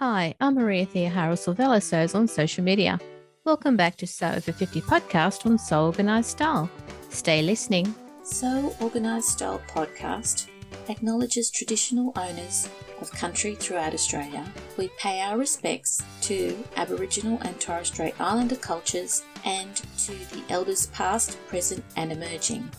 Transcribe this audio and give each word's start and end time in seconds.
Hi, 0.00 0.34
I'm 0.40 0.54
Maria 0.54 0.86
Theohara 0.86 1.36
Silvella 1.36 1.82
Sews 1.82 2.14
on 2.14 2.26
social 2.26 2.64
media. 2.64 2.98
Welcome 3.44 3.76
back 3.76 3.96
to 3.96 4.06
Sew 4.06 4.28
Over 4.28 4.50
50 4.50 4.80
podcast 4.80 5.44
on 5.44 5.58
Sew 5.58 5.84
Organised 5.84 6.30
Style. 6.30 6.70
Stay 7.10 7.42
listening. 7.42 7.94
Sew 8.22 8.74
Organised 8.80 9.28
Style 9.28 9.60
podcast 9.68 10.46
acknowledges 10.88 11.50
traditional 11.50 12.14
owners 12.16 12.66
of 13.02 13.10
country 13.10 13.54
throughout 13.56 13.92
Australia. 13.92 14.42
We 14.78 14.88
pay 14.96 15.20
our 15.20 15.36
respects 15.36 16.00
to 16.22 16.56
Aboriginal 16.76 17.38
and 17.42 17.60
Torres 17.60 17.88
Strait 17.88 18.18
Islander 18.18 18.56
cultures 18.56 19.22
and 19.44 19.76
to 19.76 20.12
the 20.34 20.42
elders 20.48 20.86
past, 20.86 21.36
present, 21.46 21.84
and 21.96 22.10
emerging. 22.10 22.70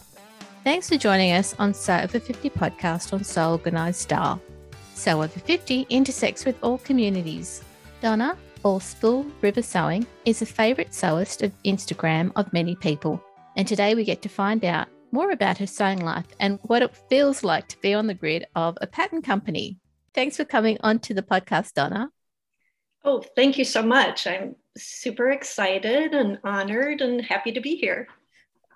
Thanks 0.64 0.90
for 0.90 0.98
joining 0.98 1.34
us 1.34 1.54
on 1.60 1.76
Sew 1.76 2.00
Over 2.00 2.20
50 2.20 2.50
podcast 2.50 3.14
on 3.14 3.24
Sew 3.24 3.52
Organised 3.52 4.02
Style. 4.02 4.42
Sew 5.02 5.24
Over 5.24 5.40
50 5.40 5.88
intersects 5.90 6.46
with 6.46 6.56
all 6.62 6.78
communities. 6.78 7.64
Donna, 8.02 8.38
or 8.62 8.80
Spool 8.80 9.26
River 9.42 9.64
Sewing, 9.64 10.06
is 10.26 10.44
a 10.44 10.46
favourite 10.46 10.92
sewist 10.92 11.42
of 11.42 11.52
Instagram 11.66 12.32
of 12.36 12.54
many 12.54 12.76
people. 12.76 13.20
And 13.58 13.68
today 13.68 13.96
we 13.96 14.04
get 14.04 14.22
to 14.22 14.30
find 14.30 14.64
out 14.64 14.90
more 15.12 15.32
about 15.32 15.58
her 15.58 15.66
sewing 15.66 16.06
life 16.06 16.28
and 16.40 16.60
what 16.62 16.84
it 16.84 16.96
feels 17.10 17.44
like 17.44 17.68
to 17.70 17.82
be 17.82 17.96
on 17.96 18.06
the 18.06 18.14
grid 18.14 18.46
of 18.56 18.78
a 18.80 18.86
pattern 18.86 19.24
company. 19.24 19.80
Thanks 20.14 20.38
for 20.38 20.46
coming 20.46 20.78
onto 20.82 21.16
the 21.16 21.24
podcast, 21.24 21.74
Donna. 21.74 22.12
Oh, 23.04 23.24
thank 23.36 23.58
you 23.58 23.66
so 23.66 23.82
much. 23.82 24.28
I'm 24.28 24.56
super 24.78 25.32
excited 25.32 26.14
and 26.14 26.38
honored 26.44 27.02
and 27.02 27.26
happy 27.26 27.54
to 27.54 27.60
be 27.60 27.76
here. 27.76 28.08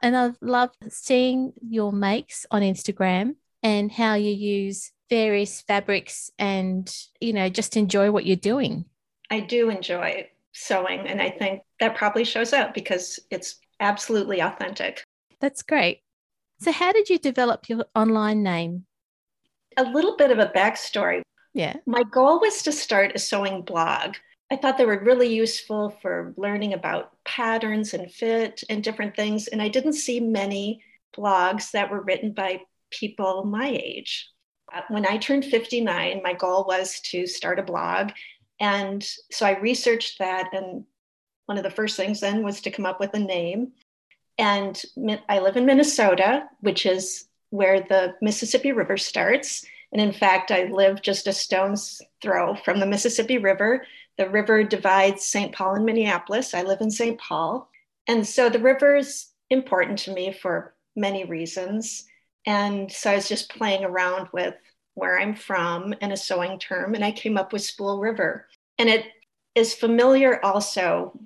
And 0.01 0.17
I've 0.17 0.37
loved 0.41 0.77
seeing 0.89 1.53
your 1.61 1.93
makes 1.93 2.47
on 2.49 2.63
Instagram 2.63 3.35
and 3.61 3.91
how 3.91 4.15
you 4.15 4.31
use 4.31 4.91
various 5.09 5.61
fabrics 5.61 6.31
and, 6.39 6.93
you 7.19 7.33
know, 7.33 7.49
just 7.49 7.77
enjoy 7.77 8.11
what 8.11 8.25
you're 8.25 8.35
doing. 8.35 8.85
I 9.29 9.39
do 9.39 9.69
enjoy 9.69 10.29
sewing, 10.53 11.07
and 11.07 11.21
I 11.21 11.29
think 11.29 11.61
that 11.79 11.95
probably 11.95 12.23
shows 12.23 12.53
up 12.53 12.73
because 12.73 13.19
it's 13.29 13.59
absolutely 13.79 14.41
authentic. 14.41 15.03
That's 15.41 15.63
great. 15.63 16.01
So, 16.59 16.71
how 16.71 16.91
did 16.91 17.09
you 17.09 17.19
develop 17.19 17.67
your 17.67 17.85
online 17.95 18.43
name? 18.43 18.85
A 19.77 19.83
little 19.83 20.15
bit 20.15 20.31
of 20.31 20.39
a 20.39 20.47
backstory. 20.47 21.21
Yeah. 21.53 21.77
My 21.85 22.03
goal 22.03 22.39
was 22.39 22.63
to 22.63 22.71
start 22.71 23.15
a 23.15 23.19
sewing 23.19 23.61
blog. 23.61 24.15
I 24.51 24.55
thought 24.55 24.77
they 24.77 24.85
were 24.85 25.03
really 25.03 25.33
useful 25.33 25.89
for 26.01 26.33
learning 26.37 26.73
about 26.73 27.11
patterns 27.25 27.93
and 27.93 28.11
fit 28.11 28.63
and 28.69 28.83
different 28.83 29.15
things. 29.15 29.47
And 29.47 29.61
I 29.61 29.69
didn't 29.69 29.93
see 29.93 30.19
many 30.19 30.81
blogs 31.17 31.71
that 31.71 31.89
were 31.89 32.01
written 32.01 32.31
by 32.31 32.61
people 32.91 33.43
my 33.43 33.69
age. 33.69 34.29
Uh, 34.75 34.81
when 34.89 35.05
I 35.05 35.17
turned 35.17 35.45
59, 35.45 36.21
my 36.23 36.33
goal 36.33 36.65
was 36.67 36.99
to 37.11 37.25
start 37.25 37.59
a 37.59 37.63
blog. 37.63 38.11
And 38.59 39.07
so 39.31 39.45
I 39.45 39.59
researched 39.59 40.19
that. 40.19 40.49
And 40.53 40.83
one 41.45 41.57
of 41.57 41.63
the 41.63 41.69
first 41.69 41.95
things 41.95 42.19
then 42.19 42.43
was 42.43 42.61
to 42.61 42.71
come 42.71 42.85
up 42.85 42.99
with 42.99 43.13
a 43.13 43.19
name. 43.19 43.71
And 44.37 44.81
I 45.29 45.39
live 45.39 45.55
in 45.55 45.65
Minnesota, 45.65 46.43
which 46.59 46.85
is 46.85 47.27
where 47.51 47.81
the 47.81 48.15
Mississippi 48.21 48.73
River 48.73 48.97
starts. 48.97 49.65
And 49.93 50.01
in 50.01 50.11
fact, 50.11 50.51
I 50.51 50.65
live 50.65 51.01
just 51.01 51.27
a 51.27 51.31
stone's 51.31 52.01
throw 52.21 52.55
from 52.55 52.79
the 52.81 52.85
Mississippi 52.85 53.37
River. 53.37 53.85
The 54.17 54.29
river 54.29 54.63
divides 54.63 55.25
St. 55.25 55.53
Paul 55.53 55.75
and 55.75 55.85
Minneapolis. 55.85 56.53
I 56.53 56.63
live 56.63 56.81
in 56.81 56.91
St. 56.91 57.17
Paul. 57.17 57.69
And 58.07 58.27
so 58.27 58.49
the 58.49 58.59
river 58.59 58.97
is 58.97 59.27
important 59.49 59.99
to 59.99 60.13
me 60.13 60.33
for 60.33 60.73
many 60.97 61.23
reasons. 61.23 62.05
And 62.45 62.91
so 62.91 63.11
I 63.11 63.15
was 63.15 63.27
just 63.27 63.49
playing 63.49 63.83
around 63.83 64.29
with 64.31 64.55
where 64.93 65.19
I'm 65.19 65.35
from 65.35 65.93
and 66.01 66.13
a 66.13 66.17
sewing 66.17 66.59
term, 66.59 66.95
and 66.95 67.03
I 67.03 67.11
came 67.11 67.37
up 67.37 67.51
with 67.51 67.63
Spool 67.63 67.99
River. 67.99 68.47
And 68.77 68.89
it 68.89 69.05
is 69.55 69.73
familiar 69.73 70.43
also. 70.43 71.19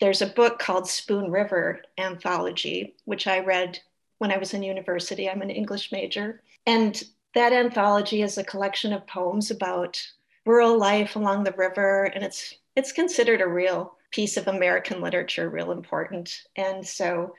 There's 0.00 0.22
a 0.22 0.26
book 0.26 0.58
called 0.58 0.88
Spoon 0.88 1.30
River 1.30 1.82
Anthology, 1.98 2.96
which 3.04 3.26
I 3.26 3.40
read 3.40 3.78
when 4.18 4.32
I 4.32 4.38
was 4.38 4.54
in 4.54 4.62
university. 4.62 5.28
I'm 5.28 5.42
an 5.42 5.50
English 5.50 5.92
major. 5.92 6.42
And 6.66 7.00
that 7.34 7.52
anthology 7.52 8.22
is 8.22 8.38
a 8.38 8.44
collection 8.44 8.92
of 8.92 9.06
poems 9.06 9.50
about 9.50 10.00
rural 10.44 10.78
life 10.78 11.16
along 11.16 11.44
the 11.44 11.52
river, 11.52 12.04
and 12.04 12.24
it's 12.24 12.54
it's 12.74 12.92
considered 12.92 13.40
a 13.40 13.46
real 13.46 13.96
piece 14.10 14.36
of 14.36 14.48
American 14.48 15.00
literature, 15.00 15.48
real 15.48 15.72
important. 15.72 16.42
And 16.56 16.86
so 16.86 17.34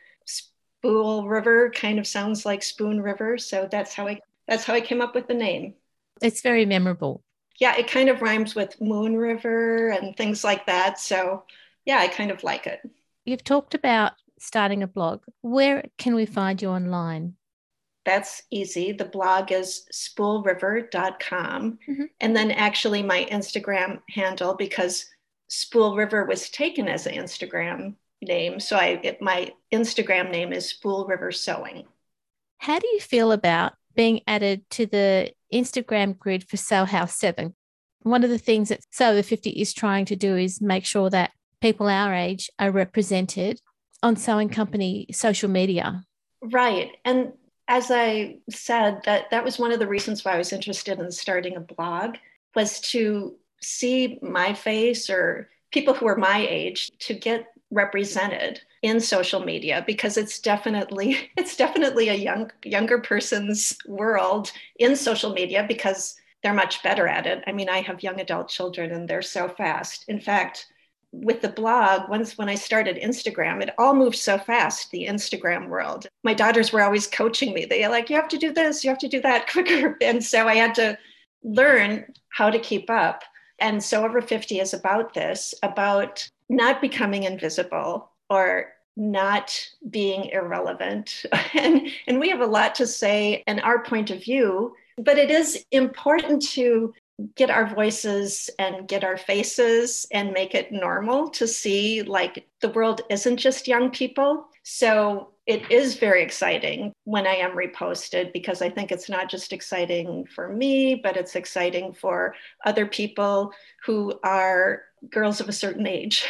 Spool 0.84 1.30
River 1.30 1.70
kind 1.70 1.98
of 1.98 2.06
sounds 2.06 2.46
like 2.46 2.62
Spoon 2.62 3.02
River. 3.02 3.38
So 3.38 3.70
that's 3.72 3.94
how 3.94 4.06
I 4.06 4.20
that's 4.50 4.66
how 4.66 4.74
I 4.74 4.82
came 4.82 5.00
up 5.00 5.16
with 5.16 5.28
the 5.28 5.34
name. 5.34 5.76
It's 6.22 6.42
very 6.42 6.66
memorable. 6.66 7.24
Yeah, 7.58 7.78
it 7.78 7.90
kind 7.90 8.10
of 8.10 8.22
rhymes 8.22 8.54
with 8.54 8.82
Moon 8.82 9.16
River 9.16 9.90
and 9.90 10.18
things 10.18 10.44
like 10.44 10.66
that. 10.66 11.00
So 11.00 11.46
yeah, 11.86 12.00
I 12.00 12.10
kind 12.10 12.32
of 12.32 12.44
like 12.44 12.68
it. 12.68 12.82
You've 13.24 13.46
talked 13.46 13.76
about 13.76 14.12
starting 14.40 14.84
a 14.84 14.88
blog. 14.88 15.22
Where 15.40 15.86
can 15.98 16.16
we 16.16 16.26
find 16.26 16.62
you 16.62 16.68
online? 16.68 17.36
That's 18.04 18.44
easy. 18.52 18.92
The 18.92 19.06
blog 19.06 19.54
is 19.54 19.86
spoolriver.com. 19.94 21.80
Mm-hmm. 21.90 22.04
And 22.20 22.36
then 22.36 22.52
actually 22.52 23.02
my 23.04 23.26
Instagram 23.32 24.02
handle, 24.10 24.56
because 24.56 25.06
Spool 25.48 25.96
River 25.96 26.26
was 26.26 26.50
taken 26.50 26.90
as 26.90 27.08
an 27.08 27.14
Instagram 27.14 27.96
name. 28.24 28.60
So 28.60 28.78
I 28.78 29.00
it, 29.04 29.22
my 29.22 29.52
Instagram 29.72 30.32
name 30.32 30.54
is 30.54 30.70
Spool 30.70 31.06
River 31.06 31.32
Sewing. 31.32 31.86
How 32.58 32.80
do 32.80 32.88
you 32.88 33.00
feel 33.00 33.32
about 33.32 33.74
being 33.96 34.22
added 34.28 34.70
to 34.72 34.86
the 34.86 35.32
Instagram 35.54 36.18
grid 36.18 36.48
for 36.48 36.58
Sew 36.58 36.86
House 36.86 37.18
7? 37.20 37.54
One 38.04 38.24
of 38.24 38.30
the 38.30 38.38
things 38.38 38.70
that 38.70 38.82
Over 39.00 39.24
50 39.24 39.50
is 39.50 39.74
trying 39.74 40.06
to 40.06 40.16
do 40.16 40.36
is 40.36 40.62
make 40.62 40.86
sure 40.86 41.10
that 41.10 41.32
people 41.62 41.88
our 41.88 42.14
age 42.14 42.50
are 42.60 42.72
represented 42.72 43.60
on 44.02 44.18
sewing 44.18 44.50
company 44.50 45.08
social 45.12 45.50
media. 45.50 46.04
Right. 46.42 46.92
And 47.06 47.34
as 47.68 47.90
I 47.90 48.40
said, 48.50 49.02
that 49.06 49.32
that 49.32 49.46
was 49.46 49.58
one 49.58 49.72
of 49.72 49.80
the 49.80 49.88
reasons 49.88 50.26
why 50.26 50.34
I 50.34 50.38
was 50.38 50.52
interested 50.52 51.00
in 51.00 51.12
starting 51.12 51.56
a 51.56 51.62
blog 51.62 52.16
was 52.54 52.82
to 52.92 53.36
see 53.62 54.20
my 54.22 54.54
face 54.54 55.10
or 55.10 55.50
people 55.72 55.94
who 55.94 56.08
are 56.08 56.18
my 56.18 56.46
age 56.48 56.92
to 57.00 57.14
get 57.14 57.48
represented 57.74 58.62
in 58.84 59.00
social 59.00 59.40
media 59.40 59.84
because 59.88 60.18
it's 60.18 60.40
definitely 60.40 61.32
it's 61.38 61.56
definitely 61.56 62.10
a 62.10 62.16
young 62.16 62.52
younger 62.64 63.00
person's 63.00 63.78
world 63.88 64.52
in 64.80 64.96
social 64.96 65.34
media 65.34 65.66
because 65.68 66.16
they're 66.42 66.54
much 66.54 66.84
better 66.84 67.08
at 67.08 67.26
it. 67.26 67.44
I 67.48 67.54
mean, 67.54 67.70
I 67.70 67.82
have 67.82 68.04
young 68.04 68.20
adult 68.20 68.50
children 68.50 68.92
and 68.92 69.08
they're 69.08 69.22
so 69.22 69.48
fast. 69.48 70.06
In 70.10 70.20
fact, 70.20 70.68
with 71.14 71.42
the 71.42 71.50
blog, 71.50 72.10
once 72.10 72.38
when 72.38 72.50
I 72.50 72.56
started 72.56 72.98
Instagram, 72.98 73.62
it 73.62 73.74
all 73.78 73.94
moved 73.94 74.18
so 74.18 74.38
fast, 74.38 74.92
the 74.92 75.06
Instagram 75.08 75.70
world. 75.70 76.08
My 76.24 76.34
daughters 76.34 76.74
were 76.74 76.82
always 76.82 77.08
coaching 77.08 77.54
me. 77.54 77.66
They're 77.66 77.90
like, 77.90 78.10
you 78.10 78.16
have 78.18 78.28
to 78.30 78.38
do 78.38 78.52
this, 78.52 78.84
you 78.84 78.90
have 78.90 79.00
to 79.00 79.08
do 79.08 79.22
that 79.22 79.50
quicker. 79.52 79.98
And 80.02 80.24
so 80.24 80.48
I 80.48 80.56
had 80.56 80.76
to 80.76 80.98
learn 81.44 82.06
how 82.30 82.50
to 82.50 82.60
keep 82.60 82.90
up. 82.90 83.24
And 83.60 83.82
so 83.82 84.04
Over 84.04 84.22
50 84.22 84.60
is 84.60 84.74
about 84.74 85.14
this, 85.14 85.54
about 85.64 86.28
not 86.50 86.82
becoming 86.82 87.24
invisible 87.24 88.12
or 88.30 88.74
not 88.96 89.68
being 89.90 90.26
irrelevant. 90.26 91.26
and, 91.54 91.88
and 92.08 92.20
we 92.20 92.30
have 92.30 92.42
a 92.42 92.46
lot 92.46 92.76
to 92.76 92.88
say 92.88 93.44
and 93.48 93.60
our 93.62 93.84
point 93.84 94.12
of 94.12 94.24
view, 94.24 94.76
but 94.98 95.18
it 95.18 95.32
is 95.32 95.66
important 95.72 96.42
to 96.42 96.94
get 97.36 97.50
our 97.50 97.68
voices 97.68 98.50
and 98.60 98.88
get 98.88 99.04
our 99.04 99.18
faces 99.18 100.08
and 100.12 100.34
make 100.34 100.56
it 100.56 100.72
normal 100.72 101.30
to 101.30 101.48
see 101.48 102.02
like 102.02 102.48
the 102.62 102.70
world 102.70 103.02
isn't 103.10 103.38
just 103.38 103.68
young 103.68 103.92
people. 103.92 104.48
So 104.64 105.30
it 105.46 105.70
is 105.70 105.96
very 105.96 106.24
exciting 106.24 106.94
when 107.04 107.28
I 107.28 107.36
am 107.36 107.56
reposted 107.56 108.32
because 108.34 108.62
I 108.62 108.70
think 108.70 108.92
it's 108.92 109.10
not 109.10 109.30
just 109.30 109.54
exciting 109.54 110.26
for 110.26 110.48
me, 110.48 110.96
but 110.96 111.18
it's 111.18 111.36
exciting 111.36 111.94
for 111.94 112.34
other 112.66 112.86
people 112.86 113.52
who 113.86 114.20
are 114.24 114.84
girls 115.10 115.40
of 115.40 115.50
a 115.50 115.54
certain 115.54 115.88
age. 115.88 116.28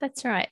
That's 0.00 0.24
right. 0.24 0.48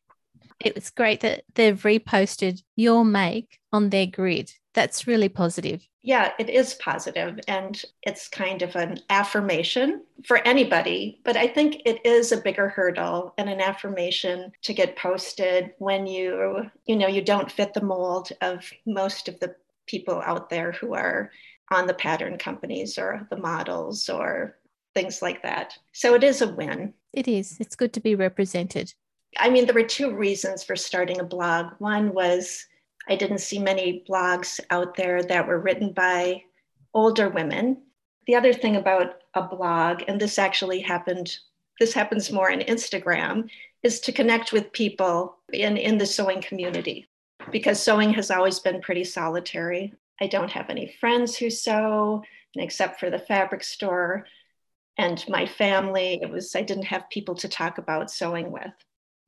It 0.61 0.75
was 0.75 0.91
great 0.91 1.21
that 1.21 1.45
they've 1.55 1.81
reposted 1.81 2.63
your 2.77 3.05
make 3.05 3.59
on 3.73 3.91
their 3.91 4.07
grid. 4.07 4.51
That's 4.75 5.07
really 5.07 5.29
positive. 5.29 5.87
Yeah, 6.03 6.33
it 6.39 6.49
is 6.49 6.75
positive 6.75 7.41
and 7.49 7.83
it's 8.03 8.29
kind 8.29 8.63
of 8.63 8.77
an 8.77 9.01
affirmation 9.11 10.03
for 10.25 10.39
anybody, 10.47 11.21
but 11.25 11.37
I 11.37 11.49
think 11.49 11.83
it 11.85 12.05
is 12.07 12.31
a 12.31 12.41
bigger 12.41 12.69
hurdle 12.69 13.35
and 13.39 13.49
an 13.49 13.61
affirmation 13.61 14.53
to 14.63 14.73
get 14.73 14.97
posted 14.97 15.73
when 15.79 16.07
you, 16.07 16.71
you 16.85 16.97
know, 16.97 17.09
you 17.09 17.23
don't 17.23 17.51
fit 17.51 17.75
the 17.75 17.83
mold 17.83 18.31
of 18.41 18.71
most 18.87 19.29
of 19.29 19.41
the 19.41 19.57
people 19.87 20.23
out 20.25 20.49
there 20.49 20.73
who 20.73 20.95
are 20.95 21.31
on 21.73 21.87
the 21.87 21.95
pattern 21.95 22.39
companies 22.39 22.99
or 22.99 23.27
the 23.31 23.37
models 23.37 24.09
or 24.09 24.57
things 24.95 25.23
like 25.23 25.43
that. 25.43 25.77
So 25.93 26.15
it 26.15 26.23
is 26.23 26.41
a 26.41 26.53
win. 26.53 26.95
It 27.17 27.27
is. 27.27 27.57
It's 27.59 27.75
good 27.75 27.95
to 27.95 28.01
be 28.01 28.15
represented. 28.15 28.93
I 29.39 29.49
mean, 29.49 29.65
there 29.65 29.75
were 29.75 29.83
two 29.83 30.15
reasons 30.15 30.63
for 30.63 30.77
starting 30.77 31.19
a 31.19 31.25
blog. 31.25 31.73
One 31.79 32.13
was 32.13 32.67
I 33.09 33.17
didn't 33.17 33.39
see 33.39 33.59
many 33.59 34.05
blogs 34.09 34.61
out 34.71 34.97
there 34.97 35.23
that 35.23 35.49
were 35.49 35.59
written 35.59 35.93
by 35.95 36.43
older 36.93 37.31
women. 37.31 37.83
The 38.27 38.35
other 38.35 38.53
thing 38.53 38.77
about 38.77 39.23
a 39.33 39.43
blog, 39.43 40.03
and 40.07 40.21
this 40.21 40.39
actually 40.39 40.81
happened 40.81 41.39
this 41.81 41.93
happens 41.93 42.33
more 42.33 42.51
on 42.51 42.61
Instagram, 42.61 43.51
is 43.83 44.01
to 44.01 44.13
connect 44.13 44.53
with 44.53 44.73
people 44.73 45.37
in, 45.53 45.77
in 45.77 45.99
the 45.99 46.07
sewing 46.07 46.41
community 46.41 47.07
because 47.51 47.83
sewing 47.83 48.15
has 48.15 48.31
always 48.31 48.59
been 48.61 48.81
pretty 48.81 49.05
solitary. 49.05 49.93
I 50.21 50.27
don't 50.27 50.51
have 50.51 50.71
any 50.71 50.97
friends 51.01 51.37
who 51.37 51.51
sew, 51.51 52.23
except 52.57 52.99
for 52.99 53.11
the 53.11 53.19
fabric 53.19 53.63
store 53.63 54.27
and 54.99 55.25
my 55.29 55.47
family. 55.47 56.19
It 56.23 56.31
was, 56.31 56.55
I 56.55 56.63
didn't 56.63 56.85
have 56.85 57.11
people 57.11 57.35
to 57.37 57.49
talk 57.49 57.79
about 57.79 58.11
sewing 58.11 58.51
with. 58.51 58.73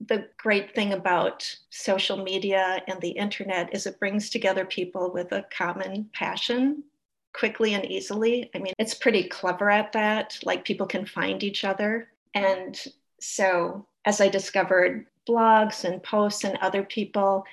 The 0.06 0.28
great 0.36 0.74
thing 0.74 0.92
about 0.92 1.44
social 1.70 2.22
media 2.22 2.82
and 2.86 3.00
the 3.00 3.10
internet 3.10 3.74
is 3.74 3.86
it 3.86 3.98
brings 3.98 4.30
together 4.30 4.64
people 4.64 5.12
with 5.12 5.32
a 5.32 5.44
common 5.50 6.08
passion 6.14 6.84
quickly 7.34 7.74
and 7.74 7.84
easily. 7.84 8.50
I 8.54 8.58
mean, 8.58 8.74
it's 8.78 8.94
pretty 8.94 9.24
clever 9.24 9.70
at 9.70 9.92
that. 9.92 10.38
Like 10.44 10.64
people 10.64 10.86
can 10.86 11.04
find 11.04 11.42
each 11.42 11.64
other. 11.64 12.08
And 12.34 12.80
so 13.20 13.86
as 14.04 14.20
I 14.20 14.28
discovered 14.28 15.06
blogs 15.28 15.84
and 15.84 16.02
posts 16.02 16.44
and 16.44 16.56
other 16.58 16.82
people, 16.82 17.44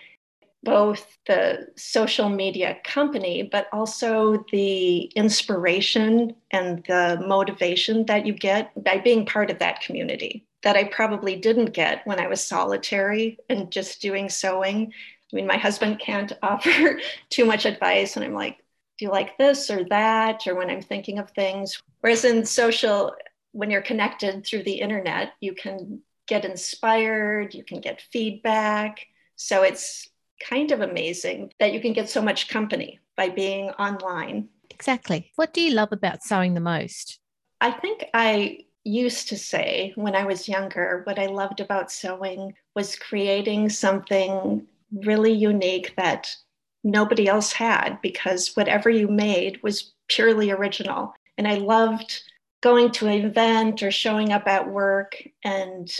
both 0.65 1.17
the 1.27 1.67
social 1.77 2.27
media 2.27 2.77
company, 2.83 3.47
but 3.49 3.67
also 3.71 4.43
the 4.51 5.03
inspiration 5.15 6.35
and 6.51 6.83
the 6.87 7.23
motivation 7.25 8.05
that 8.07 8.25
you 8.25 8.33
get 8.33 8.71
by 8.83 8.97
being 8.97 9.25
part 9.25 9.49
of 9.49 9.59
that 9.59 9.79
community 9.81 10.45
that 10.65 10.75
I 10.75 10.85
probably 10.85 11.35
didn't 11.35 11.73
get 11.73 12.05
when 12.07 12.19
I 12.19 12.27
was 12.27 12.43
solitary 12.43 13.37
and 13.49 13.71
just 13.71 14.01
doing 14.01 14.29
sewing. 14.29 14.91
I 15.31 15.35
mean, 15.35 15.45
my 15.45 15.57
husband 15.57 15.99
can't 15.99 16.33
offer 16.41 16.99
too 17.29 17.45
much 17.45 17.65
advice, 17.65 18.15
and 18.15 18.25
I'm 18.25 18.33
like, 18.33 18.57
do 18.97 19.05
you 19.05 19.11
like 19.11 19.37
this 19.37 19.69
or 19.69 19.85
that? 19.85 20.47
Or 20.47 20.55
when 20.55 20.71
I'm 20.71 20.81
thinking 20.81 21.19
of 21.19 21.29
things. 21.29 21.81
Whereas 22.01 22.25
in 22.25 22.45
social, 22.45 23.13
when 23.51 23.69
you're 23.69 23.81
connected 23.81 24.45
through 24.45 24.63
the 24.63 24.81
internet, 24.81 25.33
you 25.39 25.53
can 25.53 26.01
get 26.27 26.45
inspired, 26.45 27.53
you 27.53 27.63
can 27.63 27.79
get 27.79 28.01
feedback. 28.01 29.05
So 29.35 29.61
it's 29.61 30.09
kind 30.39 30.71
of 30.71 30.81
amazing 30.81 31.51
that 31.59 31.73
you 31.73 31.79
can 31.79 31.93
get 31.93 32.09
so 32.09 32.21
much 32.21 32.49
company 32.49 32.99
by 33.15 33.29
being 33.29 33.69
online. 33.71 34.49
Exactly. 34.69 35.31
What 35.35 35.53
do 35.53 35.61
you 35.61 35.73
love 35.73 35.91
about 35.91 36.23
sewing 36.23 36.53
the 36.53 36.59
most? 36.59 37.19
I 37.61 37.71
think 37.71 38.05
I 38.13 38.65
used 38.83 39.29
to 39.29 39.37
say 39.37 39.93
when 39.95 40.15
I 40.15 40.25
was 40.25 40.47
younger, 40.47 41.01
what 41.05 41.17
I 41.17 41.25
loved 41.25 41.59
about 41.59 41.91
sewing 41.91 42.53
was 42.75 42.95
creating 42.95 43.69
something 43.69 44.67
really 44.91 45.31
unique 45.31 45.93
that 45.97 46.35
nobody 46.83 47.27
else 47.27 47.51
had 47.51 47.99
because 48.01 48.55
whatever 48.55 48.89
you 48.89 49.07
made 49.07 49.61
was 49.63 49.93
purely 50.07 50.51
original. 50.51 51.13
And 51.37 51.47
I 51.47 51.55
loved 51.55 52.21
going 52.61 52.91
to 52.91 53.07
an 53.07 53.25
event 53.25 53.81
or 53.81 53.91
showing 53.91 54.31
up 54.31 54.47
at 54.47 54.69
work 54.69 55.21
and 55.43 55.91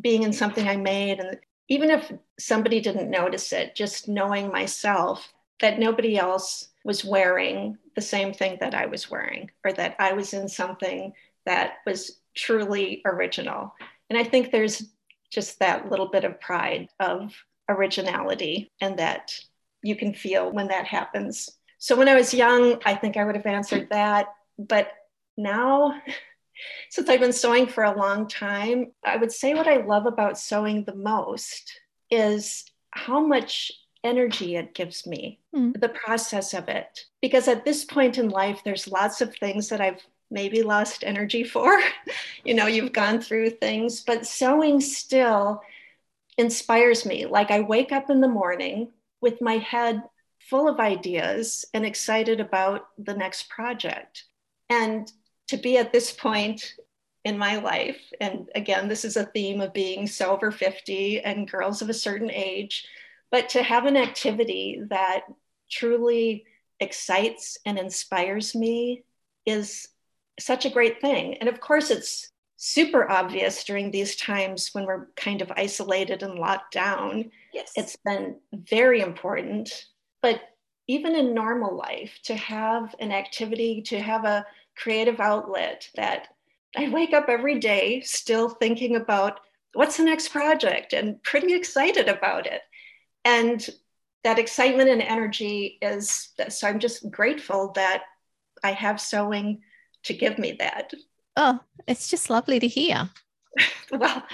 being 0.00 0.22
in 0.22 0.32
something 0.32 0.68
I 0.68 0.76
made 0.76 1.20
and 1.20 1.38
even 1.68 1.90
if 1.90 2.12
somebody 2.38 2.80
didn't 2.80 3.10
notice 3.10 3.52
it, 3.52 3.74
just 3.74 4.08
knowing 4.08 4.52
myself 4.52 5.32
that 5.60 5.78
nobody 5.78 6.18
else 6.18 6.68
was 6.84 7.04
wearing 7.04 7.78
the 7.94 8.02
same 8.02 8.32
thing 8.32 8.58
that 8.60 8.74
I 8.74 8.86
was 8.86 9.10
wearing, 9.10 9.50
or 9.64 9.72
that 9.72 9.96
I 9.98 10.12
was 10.12 10.32
in 10.32 10.48
something 10.48 11.12
that 11.44 11.78
was 11.86 12.20
truly 12.34 13.02
original. 13.04 13.74
And 14.10 14.18
I 14.18 14.24
think 14.24 14.50
there's 14.50 14.84
just 15.30 15.58
that 15.58 15.90
little 15.90 16.08
bit 16.08 16.24
of 16.24 16.40
pride 16.40 16.88
of 17.00 17.34
originality 17.68 18.70
and 18.80 18.98
that 18.98 19.32
you 19.82 19.96
can 19.96 20.14
feel 20.14 20.52
when 20.52 20.68
that 20.68 20.86
happens. 20.86 21.50
So 21.78 21.96
when 21.96 22.08
I 22.08 22.14
was 22.14 22.32
young, 22.32 22.80
I 22.84 22.94
think 22.94 23.16
I 23.16 23.24
would 23.24 23.34
have 23.34 23.46
answered 23.46 23.88
that. 23.90 24.28
But 24.58 24.92
now 25.36 26.00
since 26.90 27.08
I've 27.08 27.20
been 27.20 27.32
sewing 27.32 27.66
for 27.66 27.84
a 27.84 27.96
long 27.96 28.28
time, 28.28 28.92
I 29.04 29.16
would 29.16 29.32
say 29.32 29.54
what 29.54 29.68
I 29.68 29.76
love 29.76 30.06
about 30.06 30.38
sewing 30.38 30.84
the 30.84 30.94
most 30.94 31.80
is 32.10 32.64
how 32.90 33.20
much 33.20 33.72
energy 34.04 34.56
it 34.56 34.74
gives 34.74 35.06
me, 35.06 35.40
mm. 35.54 35.78
the 35.80 35.88
process 35.88 36.54
of 36.54 36.68
it. 36.68 37.04
Because 37.20 37.48
at 37.48 37.64
this 37.64 37.84
point 37.84 38.18
in 38.18 38.28
life, 38.28 38.62
there's 38.64 38.88
lots 38.88 39.20
of 39.20 39.34
things 39.34 39.68
that 39.68 39.80
I've 39.80 40.00
maybe 40.30 40.62
lost 40.62 41.04
energy 41.04 41.44
for. 41.44 41.80
you 42.44 42.54
know, 42.54 42.66
you've 42.66 42.92
gone 42.92 43.20
through 43.20 43.50
things, 43.50 44.02
but 44.02 44.26
sewing 44.26 44.80
still 44.80 45.60
inspires 46.38 47.06
me. 47.06 47.26
Like 47.26 47.50
I 47.50 47.60
wake 47.60 47.92
up 47.92 48.10
in 48.10 48.20
the 48.20 48.28
morning 48.28 48.92
with 49.20 49.40
my 49.40 49.58
head 49.58 50.02
full 50.38 50.68
of 50.68 50.78
ideas 50.78 51.64
and 51.74 51.84
excited 51.84 52.40
about 52.40 52.88
the 52.98 53.14
next 53.14 53.48
project. 53.48 54.24
And 54.68 55.10
to 55.48 55.56
be 55.56 55.78
at 55.78 55.92
this 55.92 56.12
point 56.12 56.74
in 57.24 57.38
my 57.38 57.56
life, 57.56 58.00
and 58.20 58.48
again, 58.54 58.88
this 58.88 59.04
is 59.04 59.16
a 59.16 59.24
theme 59.26 59.60
of 59.60 59.72
being 59.72 60.06
so 60.06 60.30
over 60.30 60.52
50 60.52 61.20
and 61.20 61.50
girls 61.50 61.82
of 61.82 61.88
a 61.88 61.94
certain 61.94 62.30
age, 62.30 62.86
but 63.30 63.48
to 63.50 63.62
have 63.62 63.86
an 63.86 63.96
activity 63.96 64.80
that 64.90 65.22
truly 65.70 66.44
excites 66.78 67.58
and 67.66 67.78
inspires 67.78 68.54
me 68.54 69.02
is 69.44 69.88
such 70.38 70.66
a 70.66 70.70
great 70.70 71.00
thing. 71.00 71.34
And 71.38 71.48
of 71.48 71.60
course, 71.60 71.90
it's 71.90 72.30
super 72.56 73.10
obvious 73.10 73.64
during 73.64 73.90
these 73.90 74.16
times 74.16 74.70
when 74.72 74.86
we're 74.86 75.08
kind 75.16 75.42
of 75.42 75.52
isolated 75.56 76.22
and 76.22 76.38
locked 76.38 76.72
down. 76.72 77.30
Yes. 77.52 77.72
It's 77.76 77.96
been 78.04 78.36
very 78.52 79.00
important. 79.00 79.86
But 80.22 80.40
even 80.86 81.14
in 81.14 81.34
normal 81.34 81.76
life, 81.76 82.18
to 82.24 82.36
have 82.36 82.94
an 83.00 83.12
activity, 83.12 83.82
to 83.82 84.00
have 84.00 84.24
a 84.24 84.46
creative 84.76 85.20
outlet 85.20 85.88
that 85.96 86.28
I 86.76 86.88
wake 86.88 87.14
up 87.14 87.28
every 87.28 87.58
day 87.58 88.00
still 88.02 88.50
thinking 88.50 88.96
about 88.96 89.40
what's 89.72 89.96
the 89.96 90.04
next 90.04 90.28
project 90.28 90.92
and 90.92 91.22
pretty 91.22 91.54
excited 91.54 92.08
about 92.08 92.46
it. 92.46 92.62
And 93.24 93.66
that 94.24 94.38
excitement 94.38 94.88
and 94.88 95.02
energy 95.02 95.78
is 95.80 96.30
so 96.48 96.68
I'm 96.68 96.78
just 96.78 97.10
grateful 97.10 97.72
that 97.74 98.04
I 98.64 98.72
have 98.72 99.00
sewing 99.00 99.62
to 100.04 100.14
give 100.14 100.38
me 100.38 100.56
that. 100.58 100.92
Oh, 101.36 101.60
it's 101.86 102.08
just 102.08 102.30
lovely 102.30 102.58
to 102.58 102.66
hear. 102.66 103.10
well, 103.90 104.24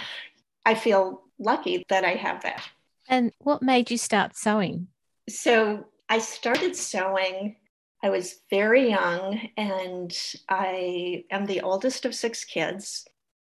I 0.65 0.75
feel 0.75 1.23
lucky 1.39 1.85
that 1.89 2.05
I 2.05 2.13
have 2.13 2.43
that. 2.43 2.63
And 3.09 3.33
what 3.39 3.63
made 3.63 3.91
you 3.91 3.99
start 3.99 4.37
sewing? 4.37 4.89
So 5.29 5.85
I 6.09 6.19
started 6.19 6.77
sewing 6.77 7.57
I 8.03 8.11
was 8.11 8.41
very 8.51 8.91
young 8.91 9.41
and 9.57 10.13
I 10.49 11.25
am 11.31 11.47
the 11.47 11.61
oldest 11.61 12.05
of 12.05 12.15
six 12.15 12.45
kids. 12.45 13.07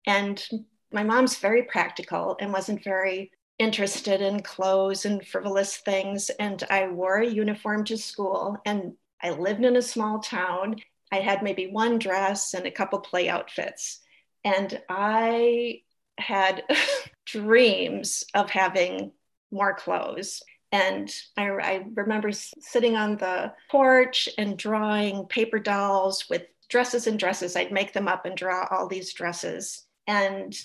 And 0.05 0.45
my 0.91 1.03
mom's 1.03 1.37
very 1.37 1.63
practical 1.63 2.35
and 2.39 2.51
wasn't 2.51 2.83
very 2.83 3.31
interested 3.59 4.21
in 4.21 4.41
clothes 4.41 5.05
and 5.05 5.25
frivolous 5.25 5.77
things. 5.77 6.29
And 6.31 6.61
I 6.69 6.87
wore 6.87 7.19
a 7.19 7.27
uniform 7.29 7.85
to 7.85 7.97
school 7.97 8.57
and 8.65 8.93
I 9.21 9.29
lived 9.29 9.63
in 9.63 9.77
a 9.77 9.81
small 9.81 10.19
town. 10.19 10.77
I 11.11 11.17
had 11.17 11.43
maybe 11.43 11.67
one 11.67 11.97
dress 11.97 12.53
and 12.53 12.65
a 12.65 12.71
couple 12.71 12.99
play 12.99 13.29
outfits. 13.29 14.01
And 14.43 14.81
I 14.89 15.81
had 16.17 16.63
dreams 17.25 18.23
of 18.33 18.49
having 18.49 19.11
more 19.51 19.75
clothes. 19.75 20.41
And 20.71 21.13
I, 21.35 21.49
I, 21.49 21.85
remember 21.95 22.31
sitting 22.31 22.95
on 22.95 23.17
the 23.17 23.53
porch 23.69 24.29
and 24.37 24.57
drawing 24.57 25.25
paper 25.25 25.59
dolls 25.59 26.29
with 26.29 26.43
dresses 26.69 27.07
and 27.07 27.19
dresses. 27.19 27.55
I'd 27.55 27.73
make 27.73 27.91
them 27.91 28.07
up 28.07 28.25
and 28.25 28.37
draw 28.37 28.67
all 28.71 28.87
these 28.87 29.13
dresses. 29.13 29.85
And 30.07 30.55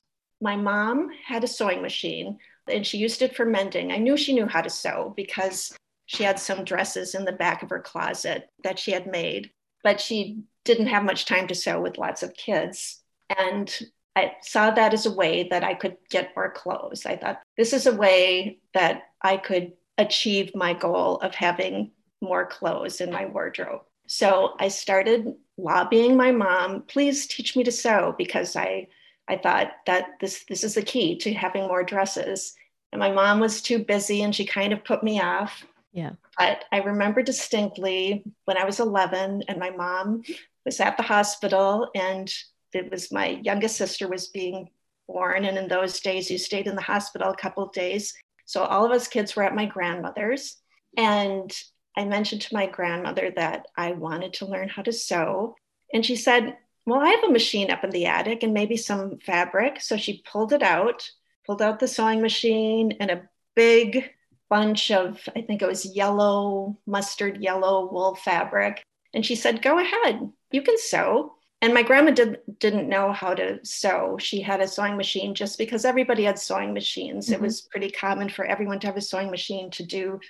my 0.41 0.57
mom 0.57 1.11
had 1.27 1.43
a 1.43 1.49
sewing 1.49 1.83
machine 1.83 2.39
and 2.69 2.87
she 2.87 2.99
used 2.99 3.23
it 3.23 3.35
for 3.35 3.45
mending. 3.45 3.93
I 3.93 3.97
knew 3.97 4.17
she 4.17 4.35
knew 4.35 4.47
how 4.47 4.61
to 4.61 4.71
sew 4.71 5.13
because 5.17 5.77
she 6.07 6.23
had 6.23 6.39
some 6.39 6.65
dresses 6.65 7.15
in 7.15 7.25
the 7.25 7.33
back 7.33 7.63
of 7.63 7.71
her 7.71 7.81
closet 7.81 8.49
that 8.63 8.79
she 8.79 8.93
had 8.93 9.07
made, 9.07 9.51
but 9.83 10.01
she 10.01 10.43
didn't 10.65 10.87
have 10.87 11.05
much 11.05 11.27
time 11.27 11.49
to 11.49 11.55
sew 11.55 11.81
with 11.81 11.99
lots 11.99 12.23
of 12.23 12.35
kids. 12.35 13.03
And 13.37 13.73
I 14.15 14.33
saw 14.43 14.71
that 14.71 14.95
as 14.95 15.07
a 15.07 15.13
way 15.13 15.49
that 15.51 15.65
I 15.65 15.75
could 15.75 15.97
get 16.11 16.33
more 16.37 16.51
clothes. 16.51 17.07
I 17.07 17.17
thought 17.17 17.41
this 17.57 17.73
is 17.73 17.87
a 17.87 17.95
way 17.95 18.61
that 18.73 19.03
I 19.21 19.37
could 19.37 19.73
achieve 19.99 20.55
my 20.55 20.75
goal 20.75 21.17
of 21.19 21.35
having 21.35 21.93
more 22.21 22.47
clothes 22.47 23.00
in 23.00 23.11
my 23.11 23.26
wardrobe. 23.26 23.83
So 24.07 24.55
I 24.59 24.69
started 24.69 25.35
lobbying 25.59 26.17
my 26.17 26.31
mom, 26.31 26.83
please 26.83 27.26
teach 27.26 27.57
me 27.57 27.65
to 27.65 27.73
sew 27.73 28.15
because 28.17 28.57
I 28.57 28.88
I 29.29 29.37
thought 29.37 29.73
that 29.87 30.21
this 30.21 30.45
this 30.49 30.62
is 30.62 30.75
the 30.75 30.83
key 30.83 31.19
to 31.19 31.35
having 31.35 31.62
more 31.62 31.83
dresses. 31.83 32.55
And 32.93 33.00
my 33.00 33.11
mom 33.11 33.41
was 33.41 33.61
too 33.61 33.81
busy 33.81 34.23
and 34.23 34.35
she 34.35 34.47
kind 34.47 34.73
of 34.73 34.85
put 34.85 35.03
me 35.03 35.21
off. 35.21 35.65
Yeah. 35.93 36.12
But 36.38 36.65
I 36.71 36.79
remember 36.79 37.23
distinctly 37.23 38.23
when 38.45 38.57
I 38.57 38.65
was 38.65 38.79
11 38.79 39.45
and 39.49 39.59
my 39.59 39.71
mom 39.71 40.23
was 40.65 40.79
at 40.79 40.97
the 40.97 41.03
hospital 41.03 41.88
and 41.95 42.33
it 42.73 42.91
was 42.91 43.11
my 43.11 43.41
youngest 43.43 43.76
sister 43.76 44.07
was 44.07 44.29
being 44.29 44.69
born 45.09 45.45
and 45.45 45.57
in 45.57 45.69
those 45.69 46.00
days 46.00 46.31
you 46.31 46.37
stayed 46.37 46.67
in 46.67 46.76
the 46.76 46.83
hospital 46.83 47.31
a 47.31 47.37
couple 47.37 47.62
of 47.62 47.73
days 47.73 48.12
so 48.47 48.62
all 48.62 48.87
of 48.87 48.93
us 48.93 49.09
kids 49.09 49.37
were 49.37 49.43
at 49.43 49.55
my 49.55 49.67
grandmother's. 49.67 50.57
And 50.97 51.53
I 51.97 52.05
mentioned 52.05 52.43
to 52.43 52.55
my 52.55 52.67
grandmother 52.67 53.33
that 53.37 53.67
I 53.76 53.93
wanted 53.93 54.35
to 54.35 54.47
learn 54.47 54.69
how 54.69 54.83
to 54.83 54.93
sew. 54.93 55.57
And 55.93 56.05
she 56.05 56.17
said, 56.17 56.57
well, 56.87 57.00
I 57.00 57.09
have 57.09 57.25
a 57.25 57.33
machine 57.33 57.71
up 57.71 57.83
in 57.85 57.91
the 57.91 58.07
attic 58.07 58.43
and 58.43 58.55
maybe 58.55 58.76
some 58.76 59.19
fabric. 59.19 59.81
So 59.81 59.97
she 59.97 60.23
pulled 60.31 60.53
it 60.53 60.62
out, 60.62 61.11
pulled 61.45 61.61
out 61.61 61.81
the 61.81 61.88
sewing 61.88 62.23
machine 62.23 62.93
and 63.00 63.11
a 63.11 63.29
big 63.57 64.11
bunch 64.49 64.93
of, 64.93 65.21
I 65.35 65.43
think 65.43 65.62
it 65.62 65.69
was 65.69 65.97
yellow, 65.97 66.79
mustard 66.87 67.43
yellow 67.43 67.91
wool 67.91 68.15
fabric. 68.15 68.83
And 69.12 69.26
she 69.26 69.35
said, 69.35 69.62
Go 69.62 69.79
ahead, 69.79 70.31
you 70.53 70.62
can 70.62 70.79
sew. 70.79 71.36
And 71.63 71.73
my 71.73 71.83
grandma 71.83 72.11
did, 72.11 72.39
didn't 72.59 72.89
know 72.89 73.13
how 73.13 73.35
to 73.35 73.65
sew. 73.65 74.19
She 74.21 74.41
had 74.43 74.61
a 74.61 74.69
sewing 74.69 74.97
machine 74.97 75.35
just 75.35 75.57
because 75.57 75.85
everybody 75.85 76.25
had 76.25 76.39
sewing 76.39 76.75
machines. 76.75 77.27
Mm-hmm. 77.27 77.35
It 77.35 77.41
was 77.41 77.63
pretty 77.63 77.91
common 77.91 78.29
for 78.29 78.45
everyone 78.45 78.79
to 78.81 78.87
have 78.87 78.97
a 78.97 79.01
sewing 79.01 79.31
machine 79.31 79.71
to 79.73 79.83
do 79.83 80.21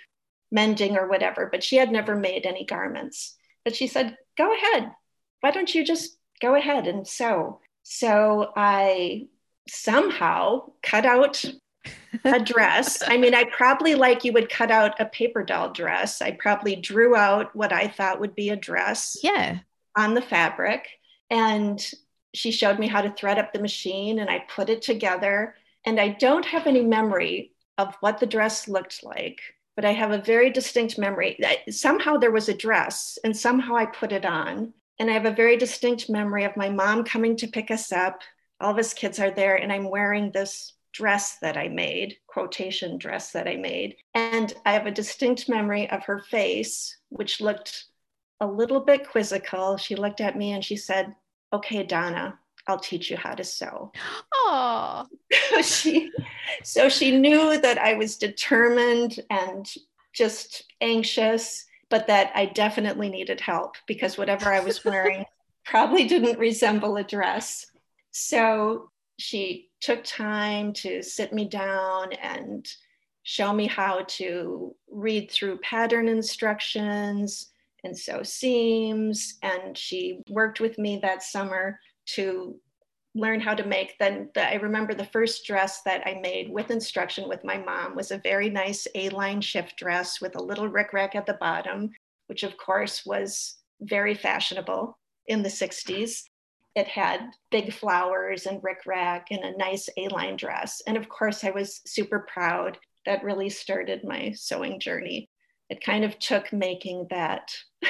mending 0.53 0.97
or 0.97 1.09
whatever, 1.09 1.49
but 1.51 1.65
she 1.65 1.77
had 1.77 1.91
never 1.91 2.15
made 2.15 2.47
any 2.47 2.65
garments. 2.65 3.37
But 3.65 3.75
she 3.75 3.87
said, 3.89 4.17
Go 4.39 4.55
ahead. 4.55 4.93
Why 5.41 5.51
don't 5.51 5.75
you 5.75 5.85
just 5.85 6.19
go 6.41 6.55
ahead 6.55 6.87
and 6.87 7.07
sew? 7.07 7.61
So 7.83 8.53
I 8.55 9.29
somehow 9.69 10.71
cut 10.83 11.07
out 11.07 11.45
a 12.25 12.41
dress. 12.41 13.03
I 13.07 13.17
mean, 13.17 13.35
I 13.35 13.45
probably 13.45 13.95
like 13.95 14.25
you 14.25 14.33
would 14.33 14.51
cut 14.51 14.71
out 14.71 15.01
a 15.01 15.07
paper 15.07 15.43
doll 15.43 15.73
dress. 15.73 16.21
I 16.21 16.33
probably 16.33 16.77
drew 16.77 17.17
out 17.17 17.55
what 17.55 17.73
I 17.73 17.89
thought 17.89 18.21
would 18.21 18.35
be 18.35 18.51
a 18.51 18.57
dress. 18.57 19.17
Yeah. 19.23 19.61
On 19.97 20.15
the 20.15 20.23
fabric. 20.23 20.87
And 21.31 21.85
she 22.35 22.51
showed 22.51 22.79
me 22.79 22.87
how 22.87 23.01
to 23.03 23.11
thread 23.11 23.39
up 23.39 23.53
the 23.53 23.61
machine 23.61 24.19
and 24.19 24.29
I 24.29 24.45
put 24.49 24.69
it 24.69 24.83
together. 24.83 25.55
And 25.85 25.99
I 26.01 26.09
don't 26.09 26.45
have 26.45 26.67
any 26.67 26.83
memory 26.83 27.53
of 27.79 27.95
what 28.01 28.19
the 28.19 28.27
dress 28.27 28.69
looked 28.69 29.05
like, 29.05 29.41
but 29.75 29.85
I 29.85 29.93
have 29.93 30.11
a 30.11 30.19
very 30.19 30.51
distinct 30.51 30.99
memory. 30.99 31.37
That 31.41 31.73
somehow 31.73 32.17
there 32.17 32.31
was 32.31 32.49
a 32.49 32.55
dress 32.55 33.19
and 33.25 33.37
somehow 33.37 33.77
I 33.77 33.87
put 33.87 34.13
it 34.13 34.25
on. 34.25 34.73
And 34.99 35.11
I 35.11 35.15
have 35.15 35.27
a 35.27 35.31
very 35.31 35.57
distinct 35.57 36.09
memory 36.09 36.45
of 36.45 36.57
my 36.57 36.71
mom 36.71 37.05
coming 37.05 37.37
to 37.37 37.47
pick 37.47 37.71
us 37.71 37.93
up. 37.93 38.23
All 38.61 38.71
of 38.71 38.79
us 38.79 38.95
kids 38.95 39.19
are 39.21 39.31
there, 39.31 39.57
and 39.57 39.71
I'm 39.71 39.91
wearing 39.91 40.31
this 40.31 40.73
dress 40.95 41.37
that 41.43 41.59
I 41.59 41.69
made, 41.69 42.17
quotation 42.27 42.97
dress 42.97 43.33
that 43.33 43.47
I 43.47 43.57
made. 43.57 43.97
And 44.15 44.55
I 44.65 44.73
have 44.73 44.87
a 44.87 44.91
distinct 44.91 45.47
memory 45.51 45.91
of 45.91 46.05
her 46.05 46.21
face, 46.21 46.97
which 47.11 47.43
looked 47.43 47.85
a 48.41 48.47
little 48.47 48.81
bit 48.81 49.09
quizzical. 49.09 49.77
She 49.77 49.97
looked 49.97 50.21
at 50.21 50.37
me 50.37 50.53
and 50.53 50.65
she 50.65 50.77
said, 50.77 51.15
Okay, 51.53 51.85
Donna, 51.85 52.39
I'll 52.67 52.79
teach 52.79 53.11
you 53.11 53.17
how 53.17 53.35
to 53.35 53.45
sew. 53.45 53.93
Oh, 54.35 55.07
she, 55.63 56.11
so 56.65 56.89
she 56.89 57.17
knew 57.17 57.59
that 57.61 57.79
I 57.79 57.95
was 57.95 58.17
determined 58.17 59.21
and 59.31 59.67
just 60.13 60.65
anxious, 60.81 61.65
but 61.89 62.07
that 62.09 62.33
I 62.35 62.47
definitely 62.47 63.09
needed 63.09 63.41
help 63.41 63.77
because 63.87 64.19
whatever 64.19 64.53
I 64.53 64.61
was 64.61 64.85
wearing 64.85 65.25
probably 65.65 66.07
didn't 66.07 66.39
resemble 66.39 66.97
a 66.97 67.05
dress. 67.05 67.67
So 68.11 68.91
she 69.19 69.71
took 69.81 70.03
time 70.05 70.73
to 70.73 71.03
sit 71.03 71.33
me 71.33 71.47
down 71.49 72.13
and 72.15 72.67
show 73.23 73.53
me 73.53 73.67
how 73.67 74.05
to 74.07 74.75
read 74.91 75.31
through 75.31 75.59
pattern 75.59 76.09
instructions 76.09 77.51
and 77.87 77.97
sew 77.97 78.23
seams. 78.23 79.39
And 79.43 79.79
she 79.79 80.21
worked 80.29 80.61
with 80.61 80.79
me 80.79 80.99
that 81.03 81.23
summer 81.23 81.81
to 82.09 82.61
learn 83.17 83.41
how 83.41 83.55
to 83.55 83.67
make 83.67 83.97
then 83.99 84.29
the, 84.35 84.47
i 84.47 84.55
remember 84.57 84.93
the 84.93 85.07
first 85.07 85.47
dress 85.47 85.83
that 85.83 86.07
i 86.07 86.21
made 86.21 86.51
with 86.51 86.71
instruction 86.71 87.27
with 87.29 87.43
my 87.45 87.57
mom 87.57 87.97
was 87.97 88.11
a 88.11 88.19
very 88.19 88.51
nice 88.51 88.87
a-line 88.95 89.41
shift 89.41 89.77
dress 89.79 90.21
with 90.21 90.37
a 90.37 90.43
little 90.43 90.69
rickrack 90.69 91.15
at 91.15 91.25
the 91.25 91.39
bottom 91.41 91.91
which 92.27 92.43
of 92.43 92.57
course 92.59 93.07
was 93.07 93.57
very 93.81 94.15
fashionable 94.15 94.99
in 95.29 95.43
the 95.43 95.49
60s 95.49 96.25
it 96.75 96.87
had 96.87 97.31
big 97.51 97.73
flowers 97.73 98.45
and 98.45 98.63
rickrack 98.63 99.23
and 99.31 99.43
a 99.45 99.57
nice 99.57 99.89
a-line 99.97 100.37
dress 100.37 100.83
and 100.87 100.97
of 100.97 101.09
course 101.09 101.43
i 101.43 101.51
was 101.51 101.81
super 101.87 102.27
proud 102.33 102.77
that 103.07 103.25
really 103.25 103.49
started 103.49 104.05
my 104.05 104.31
sewing 104.33 104.79
journey 104.79 105.29
it 105.69 105.83
kind 105.83 106.05
of 106.05 106.19
took 106.19 106.53
making 106.53 107.07
that 107.11 107.53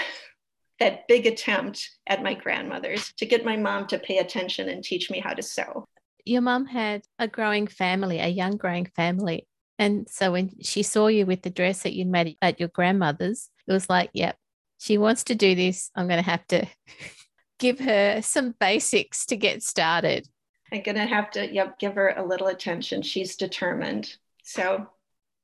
that 0.78 1.08
big 1.08 1.26
attempt 1.26 1.90
at 2.06 2.22
my 2.22 2.34
grandmother's 2.34 3.12
to 3.14 3.26
get 3.26 3.44
my 3.44 3.56
mom 3.56 3.86
to 3.86 3.98
pay 3.98 4.18
attention 4.18 4.68
and 4.68 4.84
teach 4.84 5.10
me 5.10 5.20
how 5.20 5.32
to 5.32 5.42
sew. 5.42 5.86
Your 6.24 6.42
mom 6.42 6.66
had 6.66 7.02
a 7.18 7.28
growing 7.28 7.66
family, 7.66 8.18
a 8.18 8.28
young 8.28 8.56
growing 8.56 8.86
family. 8.96 9.46
And 9.78 10.08
so 10.08 10.32
when 10.32 10.50
she 10.60 10.82
saw 10.82 11.06
you 11.06 11.26
with 11.26 11.42
the 11.42 11.50
dress 11.50 11.82
that 11.82 11.94
you 11.94 12.04
made 12.04 12.36
at 12.42 12.60
your 12.60 12.68
grandmother's, 12.68 13.50
it 13.66 13.72
was 13.72 13.88
like, 13.88 14.10
yep, 14.12 14.36
she 14.78 14.98
wants 14.98 15.24
to 15.24 15.34
do 15.34 15.54
this. 15.54 15.90
I'm 15.94 16.08
going 16.08 16.22
to 16.22 16.30
have 16.30 16.46
to 16.48 16.66
give 17.58 17.78
her 17.80 18.20
some 18.22 18.54
basics 18.58 19.26
to 19.26 19.36
get 19.36 19.62
started. 19.62 20.26
I'm 20.72 20.82
going 20.82 20.96
to 20.96 21.06
have 21.06 21.30
to, 21.32 21.52
yep, 21.52 21.78
give 21.78 21.94
her 21.94 22.14
a 22.16 22.26
little 22.26 22.48
attention. 22.48 23.02
She's 23.02 23.36
determined. 23.36 24.16
So, 24.42 24.88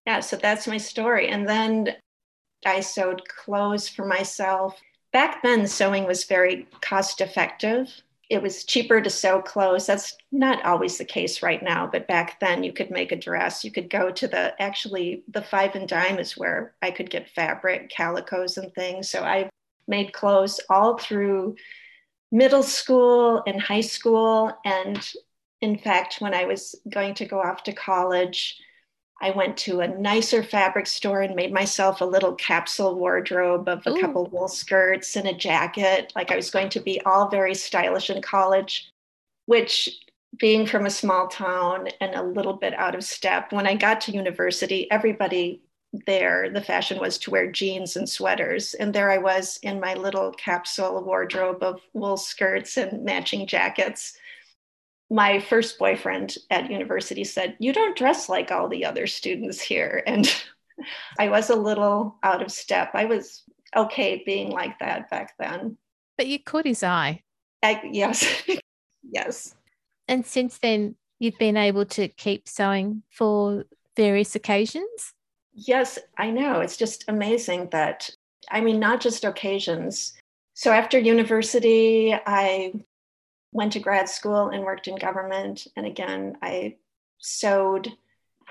yeah, 0.07 0.21
so 0.21 0.37
that's 0.37 0.67
my 0.67 0.79
story. 0.79 1.29
And 1.29 1.49
then 1.49 1.95
I 2.66 2.81
sewed 2.81 3.26
clothes 3.28 3.88
for 3.88 4.04
myself. 4.04 4.81
Back 5.12 5.42
then 5.42 5.66
sewing 5.66 6.07
was 6.07 6.25
very 6.25 6.66
cost 6.81 7.21
effective. 7.21 7.88
It 8.31 8.40
was 8.40 8.64
cheaper 8.64 9.00
to 9.00 9.11
sew 9.11 9.42
clothes. 9.42 9.87
That's 9.87 10.16
not 10.31 10.64
always 10.64 10.97
the 10.97 11.04
case 11.04 11.42
right 11.42 11.62
now 11.62 11.87
but 11.87 12.09
back 12.09 12.40
then 12.40 12.64
you 12.64 12.73
could 12.73 12.90
make 12.90 13.12
a 13.12 13.16
dress. 13.16 13.64
You 13.64 13.71
could 13.71 13.90
go 13.90 14.11
to 14.11 14.26
the 14.26 14.54
actually 14.61 15.23
the 15.28 15.42
five 15.42 15.75
and 15.75 15.87
dime 15.87 16.19
is 16.19 16.37
where 16.37 16.75
i 16.83 16.90
could 16.90 17.11
get 17.11 17.28
fabric 17.31 17.90
calicos 17.90 18.57
and 18.57 18.73
things. 18.75 19.11
So 19.11 19.23
i 19.23 19.50
made 19.87 20.12
clothes 20.12 20.61
all 20.71 20.97
through 20.97 21.57
middle 22.31 22.62
school 22.62 23.42
and 23.47 23.61
high 23.61 23.83
school. 23.83 24.57
And 24.64 25.07
in 25.61 25.76
fact 25.78 26.16
when 26.21 26.33
i 26.35 26.45
was 26.45 26.75
going 26.88 27.14
to 27.14 27.26
go 27.26 27.40
off 27.40 27.62
to 27.64 27.73
college 27.73 28.59
I 29.23 29.31
went 29.31 29.57
to 29.59 29.81
a 29.81 29.88
nicer 29.88 30.43
fabric 30.43 30.88
store 30.88 31.23
and 31.23 31.37
made 31.37 31.52
myself 31.52 32.00
a 32.00 32.05
little 32.05 32.35
capsule 32.35 32.97
wardrobe 32.97 33.69
of 33.69 33.87
a 33.87 33.91
Ooh. 33.91 34.00
couple 34.00 34.26
wool 34.26 34.49
skirts 34.49 35.14
and 35.14 35.29
a 35.29 35.33
jacket. 35.33 36.12
Like 36.17 36.33
I 36.33 36.37
was 36.37 36.50
going 36.50 36.69
to 36.71 36.81
be 36.81 37.00
all 37.02 37.29
very 37.29 37.55
stylish 37.55 38.11
in 38.11 38.21
college, 38.21 38.91
which 39.47 39.88
being 40.38 40.67
from 40.67 40.87
a 40.87 40.91
small 40.91 41.29
town 41.29 41.88
and 42.00 42.17
a 42.17 42.23
little 42.23 42.55
bit 42.55 42.75
out 42.75 42.97
of 42.97 43.05
step, 43.05 43.52
when 43.52 43.67
I 43.67 43.76
got 43.76 44.00
to 44.02 44.12
university, 44.12 44.91
everybody 44.91 45.62
there, 46.07 46.50
the 46.50 46.61
fashion 46.61 46.99
was 46.99 47.17
to 47.19 47.31
wear 47.31 47.52
jeans 47.52 47.97
and 47.97 48.09
sweaters. 48.09 48.75
And 48.75 48.93
there 48.93 49.11
I 49.11 49.19
was 49.19 49.61
in 49.62 49.79
my 49.79 49.95
little 49.95 50.33
capsule 50.33 51.00
wardrobe 51.05 51.62
of 51.62 51.81
wool 51.93 52.17
skirts 52.17 52.76
and 52.76 53.05
matching 53.05 53.47
jackets 53.47 54.14
my 55.12 55.38
first 55.40 55.78
boyfriend 55.78 56.37
at 56.50 56.71
university 56.71 57.23
said, 57.23 57.54
You 57.59 57.73
don't 57.73 57.97
dress 57.97 58.28
like 58.28 58.50
all 58.50 58.69
the 58.69 58.85
other 58.85 59.07
students 59.07 59.61
here. 59.61 60.02
And 60.12 60.35
I 61.19 61.28
was 61.28 61.50
a 61.50 61.54
little 61.54 62.16
out 62.23 62.42
of 62.42 62.50
step. 62.50 62.90
I 62.95 63.04
was 63.04 63.45
okay 63.76 64.23
being 64.25 64.50
like 64.50 64.78
that 64.81 65.11
back 65.11 65.35
then. 65.38 65.76
But 66.16 66.26
you 66.26 66.42
caught 66.42 66.66
his 66.66 66.83
eye. 66.83 67.23
I, 67.62 67.81
yes. 67.92 68.42
yes. 69.02 69.54
And 70.09 70.26
since 70.26 70.59
then, 70.59 70.97
you've 71.21 71.38
been 71.38 71.59
able 71.59 71.85
to 71.85 72.09
keep 72.09 72.49
sewing 72.49 73.02
for 73.11 73.64
various 73.97 74.35
occasions? 74.35 75.12
Yes, 75.52 75.99
I 76.16 76.31
know. 76.31 76.61
It's 76.61 76.78
just 76.78 77.04
amazing 77.07 77.69
that, 77.71 78.11
I 78.50 78.62
mean, 78.62 78.81
not 78.81 79.00
just 79.00 79.25
occasions. 79.25 80.14
So 80.54 80.73
after 80.73 80.99
university, 80.99 82.14
I 82.14 82.73
went 83.52 83.73
to 83.75 83.80
grad 83.80 84.09
school 84.09 84.49
and 84.49 84.64
worked 84.64 84.88
in 84.88 84.97
government. 84.97 85.66
And 85.76 85.87
again, 85.87 86.37
I 86.42 86.76
sewed 87.18 87.92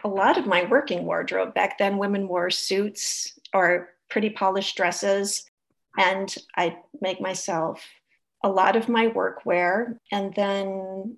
a 0.04 0.08
lot 0.08 0.38
of 0.38 0.46
my 0.48 0.66
working 0.66 1.06
wardrobe. 1.06 1.54
Back 1.54 1.78
then, 1.78 1.98
women 1.98 2.28
wore 2.28 2.50
suits 2.50 3.38
or 3.54 3.90
pretty 4.10 4.30
polished 4.30 4.78
dresses. 4.78 5.46
And 5.98 6.34
I 6.56 6.78
make 7.02 7.20
myself 7.20 7.84
a 8.44 8.50
lot 8.50 8.76
of 8.76 8.90
my 8.90 9.08
workwear. 9.08 9.98
And 10.12 10.34
then 10.36 11.18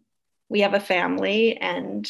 we 0.50 0.62
have 0.62 0.74
a 0.74 0.80
family, 0.80 1.58
and 1.58 2.10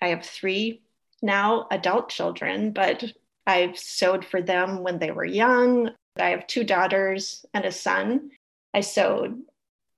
I 0.00 0.08
have 0.08 0.24
three 0.24 0.82
now 1.22 1.66
adult 1.70 2.08
children, 2.08 2.72
but 2.72 3.04
I've 3.46 3.78
sewed 3.78 4.24
for 4.24 4.42
them 4.42 4.82
when 4.82 4.98
they 4.98 5.10
were 5.10 5.24
young. 5.24 5.90
I 6.18 6.30
have 6.30 6.46
two 6.46 6.64
daughters 6.64 7.44
and 7.54 7.64
a 7.64 7.72
son. 7.72 8.30
I 8.74 8.80
sewed 8.80 9.42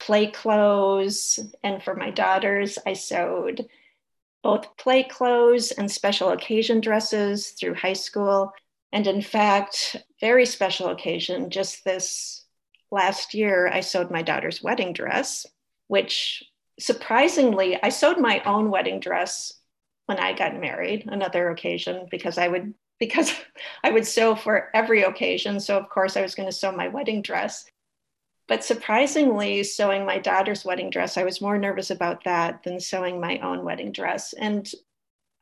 play 0.05 0.27
clothes. 0.27 1.41
And 1.63 1.83
for 1.83 1.95
my 1.95 2.11
daughters, 2.11 2.79
I 2.87 2.93
sewed 2.93 3.67
both 4.43 4.77
play 4.77 5.03
clothes 5.03 5.71
and 5.71 5.91
special 5.91 6.29
occasion 6.31 6.83
dresses 6.83 7.51
through 7.51 7.75
high 7.75 7.95
school. 7.95 8.53
And 8.93 9.07
in 9.07 9.23
fact, 9.23 9.97
very 10.21 10.45
special 10.45 10.89
occasion, 10.89 11.49
just 11.49 11.85
this 11.85 12.45
last 12.91 13.33
year, 13.33 13.69
I 13.73 13.81
sewed 13.81 14.11
my 14.11 14.21
daughter's 14.21 14.63
wedding 14.63 14.93
dress, 14.93 15.47
which 15.89 16.45
surprisingly, 16.79 17.83
I 17.83 17.89
sewed 17.89 18.21
my 18.21 18.43
own 18.45 18.71
wedding 18.71 19.01
dress 19.01 19.55
when 20.07 20.19
I 20.19 20.35
got 20.35 20.61
married, 20.61 21.07
another 21.07 21.49
occasion, 21.49 22.07
because 22.11 22.37
I 22.37 22.49
would 22.49 22.75
because 23.01 23.33
I 23.83 23.91
would 23.91 24.07
sew 24.07 24.37
for 24.37 24.71
every 24.73 25.03
occasion. 25.03 25.59
So 25.59 25.77
of 25.77 25.89
course 25.89 26.17
I 26.17 26.23
was 26.23 26.35
going 26.37 26.49
to 26.49 26.55
sew 26.55 26.71
my 26.71 26.89
wedding 26.89 27.23
dress. 27.23 27.65
But 28.47 28.65
surprisingly, 28.65 29.63
sewing 29.63 30.05
my 30.05 30.19
daughter's 30.19 30.65
wedding 30.65 30.91
dress, 30.91 31.17
I 31.17 31.25
was 31.25 31.41
more 31.41 31.57
nervous 31.57 31.91
about 31.91 32.25
that 32.25 32.63
than 32.63 32.79
sewing 32.79 33.21
my 33.21 33.39
own 33.39 33.65
wedding 33.65 33.91
dress. 33.91 34.35
And 34.35 34.71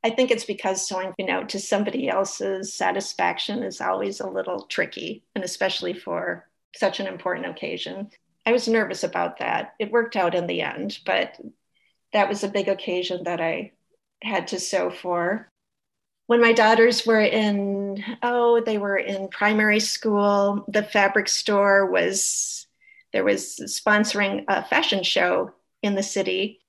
I 0.04 0.10
think 0.10 0.30
it's 0.30 0.44
because 0.44 0.86
sewing, 0.86 1.12
you 1.18 1.26
know, 1.26 1.44
to 1.44 1.58
somebody 1.58 2.08
else's 2.08 2.74
satisfaction 2.74 3.62
is 3.62 3.80
always 3.80 4.20
a 4.20 4.28
little 4.28 4.62
tricky, 4.66 5.24
and 5.34 5.44
especially 5.44 5.94
for 5.94 6.48
such 6.76 7.00
an 7.00 7.06
important 7.06 7.46
occasion. 7.46 8.10
I 8.46 8.52
was 8.52 8.66
nervous 8.66 9.04
about 9.04 9.38
that. 9.38 9.74
It 9.78 9.92
worked 9.92 10.16
out 10.16 10.34
in 10.34 10.46
the 10.46 10.62
end, 10.62 10.98
but 11.04 11.38
that 12.12 12.28
was 12.28 12.42
a 12.42 12.48
big 12.48 12.68
occasion 12.68 13.24
that 13.24 13.40
I 13.40 13.72
had 14.22 14.48
to 14.48 14.60
sew 14.60 14.90
for. 14.90 15.48
When 16.26 16.40
my 16.40 16.52
daughters 16.52 17.06
were 17.06 17.20
in, 17.20 18.02
oh, 18.22 18.60
they 18.60 18.78
were 18.78 18.96
in 18.96 19.28
primary 19.28 19.80
school, 19.80 20.64
the 20.68 20.82
fabric 20.82 21.28
store 21.28 21.86
was, 21.90 22.66
there 23.12 23.24
was 23.24 23.56
sponsoring 23.66 24.44
a 24.48 24.64
fashion 24.64 25.02
show 25.02 25.52
in 25.82 25.94
the 25.94 26.02
city. 26.02 26.60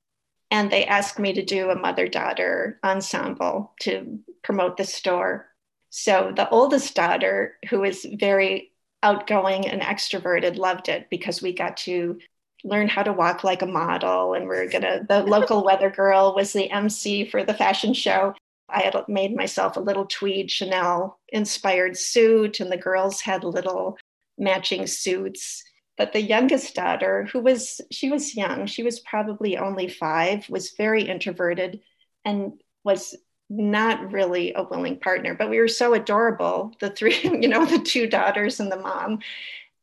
And 0.51 0.69
they 0.69 0.85
asked 0.85 1.17
me 1.17 1.33
to 1.33 1.43
do 1.43 1.69
a 1.69 1.79
mother 1.79 2.07
daughter 2.07 2.79
ensemble 2.83 3.73
to 3.81 4.19
promote 4.43 4.77
the 4.77 4.85
store. 4.85 5.47
So 5.89 6.31
the 6.35 6.49
oldest 6.49 6.95
daughter, 6.95 7.55
who 7.69 7.83
is 7.83 8.05
very 8.13 8.71
outgoing 9.01 9.67
and 9.67 9.81
extroverted, 9.81 10.57
loved 10.57 10.89
it 10.89 11.09
because 11.09 11.41
we 11.41 11.53
got 11.53 11.77
to 11.77 12.19
learn 12.63 12.87
how 12.87 13.03
to 13.03 13.13
walk 13.13 13.43
like 13.43 13.61
a 13.61 13.67
model 13.67 14.33
and 14.33 14.47
we're 14.47 14.69
gonna 14.69 15.05
the 15.07 15.21
local 15.27 15.63
weather 15.63 15.89
girl 15.89 16.33
was 16.33 16.53
the 16.53 16.71
mc 16.71 17.29
for 17.29 17.43
the 17.43 17.53
fashion 17.53 17.93
show 17.93 18.33
i 18.69 18.79
had 18.81 18.95
made 19.07 19.35
myself 19.35 19.75
a 19.75 19.81
little 19.81 20.05
tweed 20.05 20.49
chanel 20.49 21.19
inspired 21.29 21.97
suit 21.97 22.59
and 22.59 22.71
the 22.71 22.77
girls 22.77 23.19
had 23.19 23.43
little 23.43 23.97
matching 24.37 24.87
suits 24.87 25.63
but 25.97 26.13
the 26.13 26.21
youngest 26.21 26.75
daughter 26.75 27.27
who 27.31 27.39
was 27.39 27.81
she 27.91 28.09
was 28.09 28.35
young 28.35 28.65
she 28.65 28.83
was 28.83 28.99
probably 28.99 29.57
only 29.57 29.87
five 29.87 30.47
was 30.49 30.71
very 30.71 31.03
introverted 31.03 31.79
and 32.25 32.53
was 32.83 33.15
not 33.49 34.11
really 34.11 34.53
a 34.55 34.63
willing 34.63 34.99
partner 34.99 35.35
but 35.35 35.49
we 35.49 35.59
were 35.59 35.67
so 35.67 35.93
adorable 35.93 36.73
the 36.79 36.89
three 36.89 37.19
you 37.23 37.47
know 37.47 37.65
the 37.65 37.79
two 37.79 38.07
daughters 38.07 38.59
and 38.59 38.71
the 38.71 38.79
mom 38.79 39.19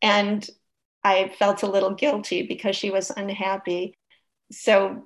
and 0.02 0.48
I 1.02 1.28
felt 1.38 1.62
a 1.62 1.70
little 1.70 1.94
guilty 1.94 2.42
because 2.42 2.76
she 2.76 2.90
was 2.90 3.10
unhappy. 3.10 3.94
So 4.52 5.04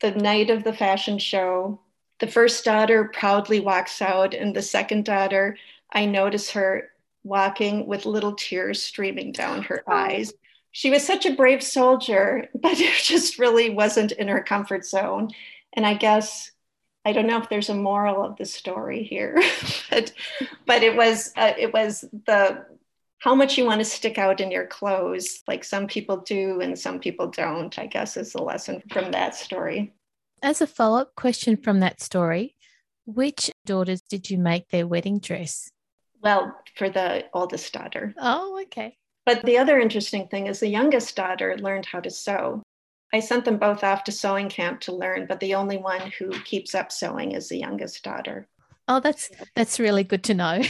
the 0.00 0.12
night 0.12 0.50
of 0.50 0.64
the 0.64 0.72
fashion 0.72 1.18
show, 1.18 1.80
the 2.18 2.26
first 2.26 2.64
daughter 2.64 3.10
proudly 3.12 3.60
walks 3.60 4.02
out, 4.02 4.34
and 4.34 4.54
the 4.54 4.62
second 4.62 5.04
daughter, 5.04 5.56
I 5.92 6.04
notice 6.06 6.50
her 6.50 6.90
walking 7.22 7.86
with 7.86 8.06
little 8.06 8.34
tears 8.34 8.82
streaming 8.82 9.32
down 9.32 9.62
her 9.62 9.82
oh. 9.86 9.92
eyes. 9.92 10.32
She 10.72 10.90
was 10.90 11.06
such 11.06 11.26
a 11.26 11.34
brave 11.34 11.62
soldier, 11.62 12.48
but 12.54 12.78
it 12.80 13.02
just 13.02 13.38
really 13.38 13.70
wasn't 13.70 14.12
in 14.12 14.28
her 14.28 14.42
comfort 14.42 14.84
zone. 14.84 15.30
And 15.72 15.86
I 15.86 15.94
guess 15.94 16.50
I 17.04 17.12
don't 17.12 17.26
know 17.26 17.38
if 17.38 17.48
there's 17.48 17.70
a 17.70 17.74
moral 17.74 18.24
of 18.24 18.36
the 18.36 18.44
story 18.44 19.02
here, 19.02 19.40
but 19.90 20.12
but 20.66 20.82
it 20.82 20.96
was 20.96 21.32
uh, 21.36 21.52
it 21.58 21.72
was 21.72 22.04
the 22.26 22.66
how 23.20 23.34
much 23.34 23.58
you 23.58 23.66
want 23.66 23.80
to 23.80 23.84
stick 23.84 24.18
out 24.18 24.40
in 24.40 24.50
your 24.50 24.66
clothes, 24.66 25.42
like 25.46 25.62
some 25.62 25.86
people 25.86 26.18
do 26.18 26.60
and 26.60 26.78
some 26.78 26.98
people 26.98 27.28
don't, 27.28 27.78
I 27.78 27.86
guess 27.86 28.16
is 28.16 28.32
the 28.32 28.42
lesson 28.42 28.82
from 28.90 29.12
that 29.12 29.34
story. 29.34 29.92
As 30.42 30.62
a 30.62 30.66
follow 30.66 31.00
up 31.00 31.14
question 31.16 31.58
from 31.58 31.80
that 31.80 32.00
story, 32.00 32.56
which 33.04 33.50
daughters 33.66 34.00
did 34.00 34.30
you 34.30 34.38
make 34.38 34.68
their 34.68 34.86
wedding 34.86 35.18
dress? 35.18 35.70
Well, 36.22 36.56
for 36.76 36.88
the 36.88 37.26
oldest 37.34 37.72
daughter. 37.74 38.14
Oh, 38.18 38.58
okay. 38.62 38.96
But 39.30 39.44
the 39.44 39.58
other 39.58 39.78
interesting 39.78 40.26
thing 40.26 40.48
is 40.48 40.58
the 40.58 40.66
youngest 40.66 41.14
daughter 41.14 41.56
learned 41.56 41.86
how 41.86 42.00
to 42.00 42.10
sew. 42.10 42.64
I 43.12 43.20
sent 43.20 43.44
them 43.44 43.58
both 43.58 43.84
off 43.84 44.02
to 44.04 44.12
sewing 44.12 44.48
camp 44.48 44.80
to 44.80 44.92
learn, 44.92 45.26
but 45.28 45.38
the 45.38 45.54
only 45.54 45.76
one 45.76 46.10
who 46.18 46.30
keeps 46.40 46.74
up 46.74 46.90
sewing 46.90 47.30
is 47.30 47.48
the 47.48 47.58
youngest 47.58 48.02
daughter. 48.02 48.48
Oh, 48.88 48.98
that's 48.98 49.30
that's 49.54 49.78
really 49.78 50.02
good 50.02 50.24
to 50.24 50.34
know. 50.34 50.62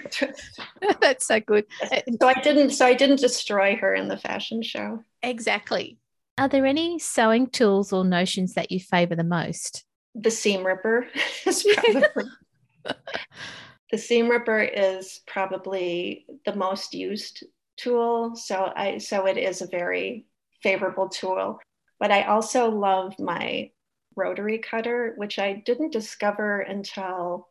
That's 1.00 1.26
so 1.26 1.40
good. 1.40 1.66
So 2.20 2.28
I 2.28 2.40
didn't 2.40 2.70
so 2.70 2.86
I 2.86 2.94
didn't 2.94 3.20
destroy 3.20 3.76
her 3.76 3.94
in 3.94 4.08
the 4.08 4.16
fashion 4.16 4.62
show. 4.62 5.02
Exactly. 5.22 5.98
Are 6.38 6.48
there 6.48 6.64
any 6.64 6.98
sewing 6.98 7.48
tools 7.48 7.92
or 7.92 8.06
notions 8.06 8.54
that 8.54 8.70
you 8.70 8.80
favor 8.80 9.16
the 9.16 9.24
most? 9.24 9.84
The 10.14 10.30
seam 10.30 10.64
ripper 10.64 11.06
is 11.46 11.66
probably 11.74 12.24
the 13.90 13.98
seam 13.98 14.30
ripper 14.30 14.60
is 14.60 15.20
probably 15.26 16.26
the 16.46 16.54
most 16.54 16.94
used 16.94 17.44
tool. 17.78 18.36
So 18.36 18.72
I 18.74 18.98
so 18.98 19.26
it 19.26 19.38
is 19.38 19.62
a 19.62 19.66
very 19.66 20.26
favorable 20.62 21.08
tool. 21.08 21.60
But 22.00 22.10
I 22.10 22.24
also 22.24 22.70
love 22.70 23.18
my 23.18 23.70
rotary 24.16 24.58
cutter, 24.58 25.14
which 25.16 25.38
I 25.38 25.62
didn't 25.64 25.92
discover 25.92 26.60
until 26.60 27.48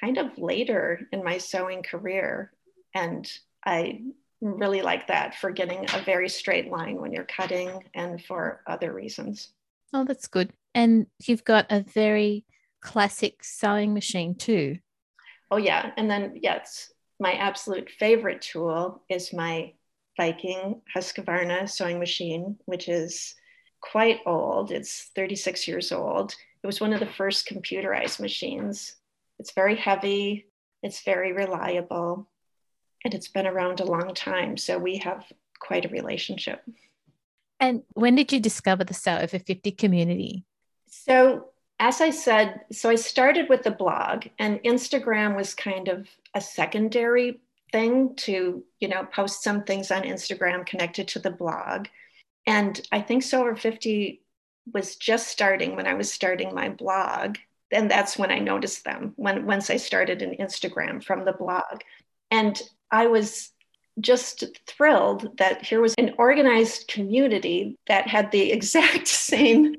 kind 0.00 0.18
of 0.18 0.36
later 0.38 1.00
in 1.12 1.24
my 1.24 1.38
sewing 1.38 1.82
career. 1.82 2.52
And 2.94 3.30
I 3.64 4.02
really 4.40 4.82
like 4.82 5.06
that 5.06 5.34
for 5.36 5.50
getting 5.50 5.86
a 5.94 6.02
very 6.04 6.28
straight 6.28 6.70
line 6.70 7.00
when 7.00 7.12
you're 7.12 7.24
cutting 7.24 7.84
and 7.94 8.22
for 8.22 8.62
other 8.66 8.92
reasons. 8.92 9.50
Oh, 9.92 10.04
that's 10.04 10.26
good. 10.26 10.52
And 10.74 11.06
you've 11.24 11.44
got 11.44 11.66
a 11.70 11.80
very 11.80 12.44
classic 12.80 13.42
sewing 13.42 13.94
machine 13.94 14.34
too. 14.34 14.78
Oh, 15.50 15.56
yeah. 15.56 15.92
And 15.96 16.10
then, 16.10 16.38
yes, 16.42 16.92
my 17.20 17.32
absolute 17.32 17.90
favorite 17.90 18.42
tool 18.42 19.02
is 19.08 19.32
my 19.32 19.72
Viking 20.16 20.80
Husqvarna 20.94 21.68
sewing 21.68 21.98
machine, 21.98 22.58
which 22.66 22.88
is 22.88 23.34
quite 23.80 24.20
old. 24.26 24.70
It's 24.70 25.10
36 25.14 25.66
years 25.68 25.92
old. 25.92 26.34
It 26.62 26.66
was 26.66 26.80
one 26.80 26.92
of 26.92 27.00
the 27.00 27.06
first 27.06 27.48
computerized 27.48 28.20
machines 28.20 28.96
it's 29.38 29.52
very 29.52 29.76
heavy, 29.76 30.46
it's 30.82 31.02
very 31.02 31.32
reliable, 31.32 32.28
and 33.04 33.14
it's 33.14 33.28
been 33.28 33.46
around 33.46 33.80
a 33.80 33.84
long 33.84 34.14
time. 34.14 34.56
So 34.56 34.78
we 34.78 34.98
have 34.98 35.24
quite 35.58 35.84
a 35.84 35.88
relationship. 35.88 36.62
And 37.60 37.82
when 37.94 38.14
did 38.14 38.32
you 38.32 38.40
discover 38.40 38.84
the 38.84 38.94
Sew 38.94 39.18
Over 39.18 39.38
50 39.38 39.72
community? 39.72 40.44
So, 40.88 41.48
as 41.80 42.00
I 42.00 42.10
said, 42.10 42.60
so 42.72 42.88
I 42.88 42.94
started 42.94 43.48
with 43.48 43.62
the 43.62 43.70
blog, 43.70 44.26
and 44.38 44.62
Instagram 44.62 45.36
was 45.36 45.54
kind 45.54 45.88
of 45.88 46.08
a 46.34 46.40
secondary 46.40 47.40
thing 47.72 48.14
to, 48.16 48.64
you 48.80 48.88
know, 48.88 49.06
post 49.12 49.42
some 49.42 49.64
things 49.64 49.90
on 49.90 50.02
Instagram 50.02 50.64
connected 50.64 51.08
to 51.08 51.18
the 51.18 51.30
blog. 51.30 51.88
And 52.46 52.80
I 52.92 53.00
think 53.00 53.22
Sew 53.22 53.40
Over 53.40 53.56
50 53.56 54.22
was 54.72 54.96
just 54.96 55.28
starting 55.28 55.76
when 55.76 55.86
I 55.86 55.94
was 55.94 56.12
starting 56.12 56.54
my 56.54 56.68
blog 56.68 57.36
and 57.74 57.90
that's 57.90 58.16
when 58.16 58.30
I 58.30 58.38
noticed 58.38 58.84
them 58.84 59.12
when 59.16 59.46
once 59.46 59.68
I 59.68 59.76
started 59.76 60.22
an 60.22 60.36
Instagram 60.38 61.02
from 61.02 61.24
the 61.24 61.32
blog. 61.32 61.82
And 62.30 62.60
I 62.90 63.08
was 63.08 63.50
just 64.00 64.44
thrilled 64.66 65.36
that 65.38 65.64
here 65.64 65.80
was 65.80 65.94
an 65.98 66.14
organized 66.18 66.88
community 66.88 67.76
that 67.88 68.06
had 68.06 68.30
the 68.30 68.52
exact 68.52 69.08
same 69.08 69.76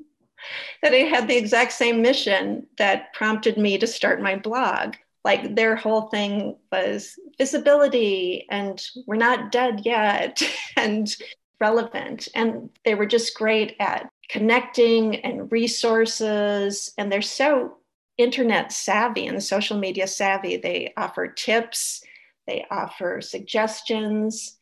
that 0.82 0.92
it 0.92 1.08
had 1.08 1.28
the 1.28 1.36
exact 1.36 1.72
same 1.72 2.02
mission 2.02 2.66
that 2.78 3.12
prompted 3.12 3.56
me 3.56 3.78
to 3.78 3.86
start 3.86 4.22
my 4.22 4.36
blog 4.36 4.94
like 5.24 5.56
their 5.56 5.74
whole 5.74 6.02
thing 6.02 6.56
was 6.70 7.18
visibility 7.36 8.46
and 8.48 8.86
we're 9.06 9.16
not 9.16 9.50
dead 9.50 9.82
yet 9.84 10.40
and 10.76 11.16
relevant 11.60 12.28
and 12.34 12.70
they 12.84 12.94
were 12.94 13.06
just 13.06 13.36
great 13.36 13.74
at 13.80 14.08
connecting 14.28 15.16
and 15.24 15.50
resources 15.50 16.92
and 16.98 17.10
they're 17.10 17.22
so 17.22 17.76
internet 18.18 18.72
savvy 18.72 19.26
and 19.26 19.42
social 19.42 19.78
media 19.78 20.06
savvy. 20.06 20.56
They 20.56 20.92
offer 20.96 21.28
tips, 21.28 22.02
they 22.46 22.64
offer 22.70 23.20
suggestions 23.20 24.56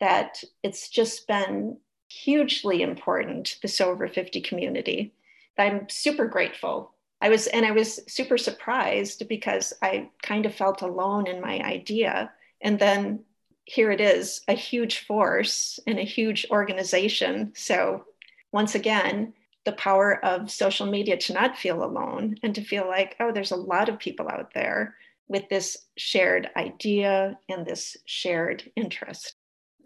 that 0.00 0.42
it's 0.62 0.88
just 0.88 1.26
been 1.26 1.78
hugely 2.08 2.82
important, 2.82 3.56
the 3.62 3.68
Sew 3.68 3.90
Over 3.90 4.08
50 4.08 4.40
community. 4.40 5.12
I'm 5.60 5.88
super 5.88 6.26
grateful. 6.26 6.94
I 7.20 7.28
was, 7.28 7.46
and 7.48 7.66
I 7.66 7.72
was 7.72 8.00
super 8.08 8.38
surprised 8.38 9.28
because 9.28 9.72
I 9.82 10.08
kind 10.22 10.46
of 10.46 10.54
felt 10.54 10.82
alone 10.82 11.26
in 11.26 11.40
my 11.40 11.60
idea. 11.60 12.32
And 12.60 12.78
then 12.78 13.24
here 13.64 13.90
it 13.90 14.00
is, 14.00 14.40
a 14.48 14.54
huge 14.54 15.06
force 15.06 15.78
and 15.86 15.98
a 15.98 16.04
huge 16.04 16.46
organization. 16.50 17.52
So 17.54 18.04
once 18.52 18.74
again, 18.74 19.34
the 19.64 19.72
power 19.72 20.24
of 20.24 20.50
social 20.50 20.86
media 20.86 21.16
to 21.18 21.34
not 21.34 21.58
feel 21.58 21.84
alone 21.84 22.36
and 22.42 22.54
to 22.54 22.64
feel 22.64 22.88
like, 22.88 23.16
oh, 23.20 23.30
there's 23.32 23.52
a 23.52 23.56
lot 23.56 23.88
of 23.88 23.98
people 23.98 24.28
out 24.28 24.54
there 24.54 24.94
with 25.28 25.48
this 25.48 25.76
shared 25.96 26.50
idea 26.56 27.38
and 27.48 27.66
this 27.66 27.96
shared 28.06 28.70
interest. 28.74 29.34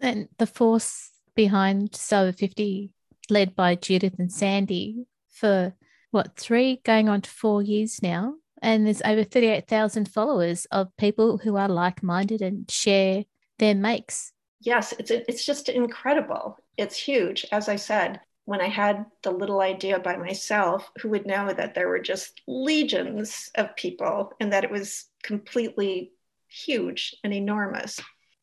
And 0.01 0.29
the 0.37 0.47
force 0.47 1.11
behind 1.35 1.95
Sew 1.95 2.31
50, 2.31 2.91
led 3.29 3.55
by 3.55 3.75
Judith 3.75 4.15
and 4.17 4.31
Sandy, 4.31 5.05
for 5.35 5.73
what, 6.11 6.37
three, 6.37 6.81
going 6.83 7.09
on 7.09 7.21
to 7.21 7.29
four 7.29 7.61
years 7.61 8.01
now. 8.01 8.35
And 8.61 8.85
there's 8.85 9.01
over 9.03 9.23
38,000 9.23 10.07
followers 10.09 10.65
of 10.71 10.95
people 10.97 11.37
who 11.37 11.57
are 11.57 11.67
like 11.67 12.01
minded 12.01 12.41
and 12.41 12.69
share 12.71 13.25
their 13.59 13.75
makes. 13.75 14.31
Yes, 14.61 14.93
it's, 14.97 15.11
it's 15.11 15.45
just 15.45 15.69
incredible. 15.69 16.57
it's 16.77 16.97
huge. 16.97 17.45
As 17.51 17.69
I 17.69 17.75
said, 17.75 18.21
when 18.45 18.61
I 18.61 18.67
had 18.67 19.05
the 19.23 19.31
little 19.31 19.59
idea 19.59 19.99
by 19.99 20.15
myself, 20.15 20.89
who 21.01 21.09
would 21.09 21.25
know 21.25 21.51
that 21.51 21.75
there 21.75 21.87
were 21.87 21.99
just 21.99 22.41
legions 22.47 23.49
of 23.55 23.75
people 23.75 24.31
and 24.39 24.53
that 24.53 24.63
it 24.63 24.71
was 24.71 25.05
completely 25.23 26.13
huge 26.47 27.15
and 27.23 27.33
enormous. 27.33 27.99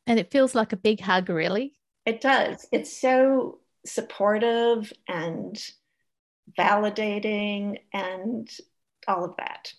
And 0.06 0.18
it 0.18 0.30
feels 0.30 0.54
like 0.54 0.72
a 0.72 0.76
big 0.76 1.00
hug, 1.00 1.28
really. 1.28 1.74
It 2.04 2.20
does. 2.20 2.66
It's 2.72 3.00
so 3.00 3.60
supportive 3.86 4.92
and 5.08 5.56
validating 6.58 7.78
and 7.92 8.50
all 9.06 9.24
of 9.24 9.36
that. 9.36 9.72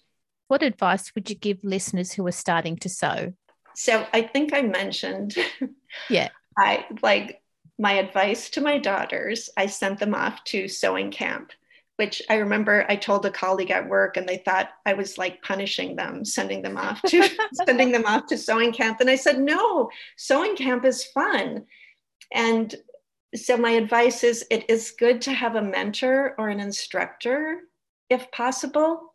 What 0.47 0.63
advice 0.63 1.13
would 1.15 1.29
you 1.29 1.35
give 1.35 1.63
listeners 1.63 2.11
who 2.11 2.25
are 2.27 2.31
starting 2.31 2.77
to 2.77 2.89
sew? 2.89 3.33
So 3.75 4.05
I 4.13 4.21
think 4.21 4.53
I 4.53 4.61
mentioned, 4.61 5.35
yeah, 6.09 6.29
I 6.57 6.85
like 7.01 7.41
my 7.79 7.93
advice 7.93 8.49
to 8.51 8.61
my 8.61 8.77
daughters, 8.77 9.49
I 9.57 9.65
sent 9.65 9.99
them 9.99 10.13
off 10.13 10.43
to 10.45 10.67
sewing 10.67 11.11
camp, 11.11 11.51
which 11.97 12.21
I 12.29 12.35
remember 12.35 12.85
I 12.87 12.95
told 12.95 13.25
a 13.25 13.31
colleague 13.31 13.71
at 13.71 13.89
work 13.89 14.15
and 14.15 14.27
they 14.27 14.37
thought 14.37 14.69
I 14.85 14.93
was 14.93 15.17
like 15.17 15.41
punishing 15.41 15.95
them, 15.95 16.23
sending 16.23 16.61
them 16.61 16.77
off 16.77 17.01
to 17.03 17.27
sending 17.65 17.91
them 17.91 18.05
off 18.05 18.27
to 18.27 18.37
sewing 18.37 18.73
camp. 18.73 18.99
And 18.99 19.09
I 19.09 19.15
said, 19.15 19.39
no, 19.39 19.89
sewing 20.17 20.55
camp 20.55 20.85
is 20.85 21.03
fun. 21.03 21.65
And 22.31 22.73
so 23.35 23.57
my 23.57 23.71
advice 23.71 24.23
is 24.23 24.45
it 24.49 24.69
is 24.69 24.93
good 24.97 25.21
to 25.21 25.31
have 25.31 25.55
a 25.55 25.61
mentor 25.61 26.35
or 26.37 26.49
an 26.49 26.59
instructor 26.59 27.61
if 28.09 28.31
possible, 28.31 29.13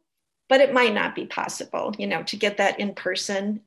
but 0.48 0.60
it 0.60 0.72
might 0.72 0.94
not 0.94 1.14
be 1.14 1.26
possible, 1.26 1.94
you 1.98 2.06
know, 2.06 2.22
to 2.24 2.36
get 2.36 2.56
that 2.56 2.80
in 2.80 2.94
person 2.94 3.60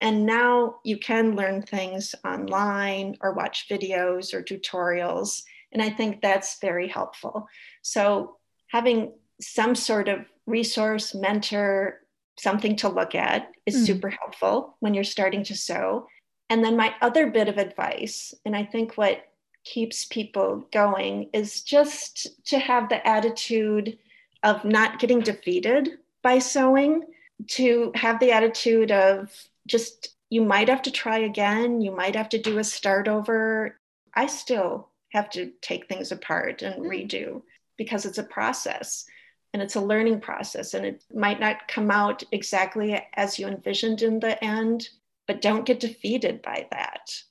and 0.00 0.26
now 0.26 0.76
you 0.84 0.98
can 0.98 1.36
learn 1.36 1.62
things 1.62 2.14
online 2.24 3.16
or 3.20 3.32
watch 3.32 3.66
videos 3.70 4.34
or 4.34 4.42
tutorials. 4.42 5.42
And 5.72 5.82
I 5.82 5.90
think 5.90 6.20
that's 6.20 6.60
very 6.60 6.88
helpful. 6.88 7.48
So 7.82 8.36
having 8.68 9.12
some 9.40 9.74
sort 9.74 10.08
of 10.08 10.26
resource, 10.46 11.14
mentor, 11.14 12.00
something 12.38 12.76
to 12.76 12.88
look 12.88 13.14
at 13.14 13.50
is 13.64 13.76
mm. 13.76 13.86
super 13.86 14.10
helpful 14.10 14.76
when 14.80 14.92
you're 14.92 15.04
starting 15.04 15.44
to 15.44 15.56
sew. 15.56 16.06
And 16.50 16.62
then 16.62 16.76
my 16.76 16.94
other 17.00 17.30
bit 17.30 17.48
of 17.48 17.58
advice, 17.58 18.34
and 18.44 18.54
I 18.54 18.64
think 18.64 18.96
what 18.96 19.24
keeps 19.66 20.06
people 20.06 20.66
going 20.72 21.28
is 21.34 21.60
just 21.60 22.28
to 22.46 22.58
have 22.58 22.88
the 22.88 23.06
attitude 23.06 23.98
of 24.42 24.64
not 24.64 24.98
getting 25.00 25.20
defeated 25.20 25.98
by 26.22 26.38
sewing, 26.38 27.02
to 27.48 27.92
have 27.94 28.20
the 28.20 28.32
attitude 28.32 28.90
of 28.90 29.30
just 29.66 30.16
you 30.30 30.42
might 30.42 30.68
have 30.68 30.82
to 30.82 30.90
try 30.90 31.18
again 31.18 31.80
you 31.80 31.94
might 31.94 32.16
have 32.16 32.28
to 32.28 32.38
do 32.38 32.58
a 32.58 32.64
start 32.64 33.08
over 33.08 33.78
i 34.14 34.26
still 34.26 34.88
have 35.12 35.28
to 35.30 35.52
take 35.60 35.86
things 35.86 36.12
apart 36.12 36.62
and 36.62 36.82
mm. 36.82 36.88
redo 36.88 37.42
because 37.76 38.06
it's 38.06 38.18
a 38.18 38.22
process 38.22 39.04
and 39.52 39.62
it's 39.62 39.76
a 39.76 39.80
learning 39.80 40.20
process 40.20 40.74
and 40.74 40.84
it 40.84 41.02
might 41.14 41.40
not 41.40 41.68
come 41.68 41.90
out 41.90 42.22
exactly 42.32 43.00
as 43.14 43.38
you 43.38 43.46
envisioned 43.46 44.02
in 44.02 44.20
the 44.20 44.42
end 44.42 44.88
but 45.26 45.42
don't 45.42 45.66
get 45.66 45.80
defeated 45.80 46.42
by 46.42 46.66
that 46.70 47.22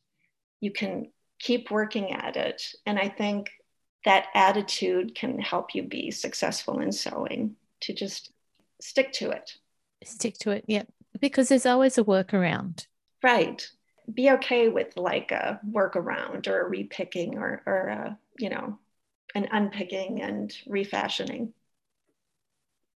you 0.62 0.72
can 0.72 1.08
keep 1.40 1.72
working 1.72 2.12
at 2.12 2.36
it 2.36 2.74
and 2.86 2.98
i 2.98 3.08
think 3.10 3.52
that 4.04 4.28
attitude 4.36 5.16
can 5.16 5.40
help 5.40 5.74
you 5.74 5.84
be 5.84 6.12
successful 6.12 6.80
in 6.80 6.92
sewing 6.92 7.56
to 7.82 7.94
just 7.94 8.32
stick 8.80 9.12
to 9.12 9.32
it 9.32 9.54
stick 10.04 10.38
to 10.38 10.52
it 10.52 10.64
yep 10.68 10.88
because 11.20 11.50
there's 11.50 11.66
always 11.66 11.98
a 11.98 12.04
workaround. 12.04 12.88
Right. 13.24 13.68
Be 14.12 14.32
okay 14.32 14.70
with 14.70 14.96
like 14.98 15.32
a 15.32 15.60
workaround 15.68 16.48
or 16.48 16.62
a 16.62 16.70
repicking 16.70 17.38
or, 17.38 17.64
or 17.66 17.88
a, 17.88 18.20
you 18.38 18.50
know, 18.50 18.78
an 19.34 19.48
unpicking 19.52 20.22
and 20.22 20.56
refashioning. 20.68 21.54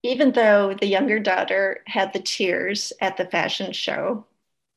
Even 0.02 0.32
though 0.32 0.74
the 0.74 0.86
younger 0.86 1.18
daughter 1.18 1.82
had 1.86 2.12
the 2.12 2.20
tears 2.20 2.92
at 3.00 3.16
the 3.16 3.24
fashion 3.24 3.72
show, 3.72 4.26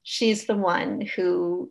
she's 0.04 0.45
the 0.45 0.56
one 0.56 1.02
who, 1.02 1.69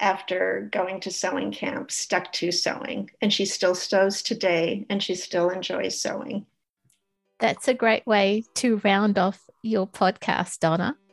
after 0.00 0.68
going 0.72 1.00
to 1.00 1.10
sewing 1.10 1.52
camp, 1.52 1.90
stuck 1.90 2.32
to 2.32 2.50
sewing. 2.52 3.10
And 3.20 3.32
she 3.32 3.44
still 3.44 3.74
sews 3.74 4.22
today 4.22 4.86
and 4.88 5.02
she 5.02 5.14
still 5.14 5.50
enjoys 5.50 6.00
sewing. 6.00 6.46
That's 7.40 7.68
a 7.68 7.74
great 7.74 8.06
way 8.06 8.44
to 8.54 8.80
round 8.84 9.18
off 9.18 9.48
your 9.62 9.86
podcast, 9.86 10.60
Donna. 10.60 10.96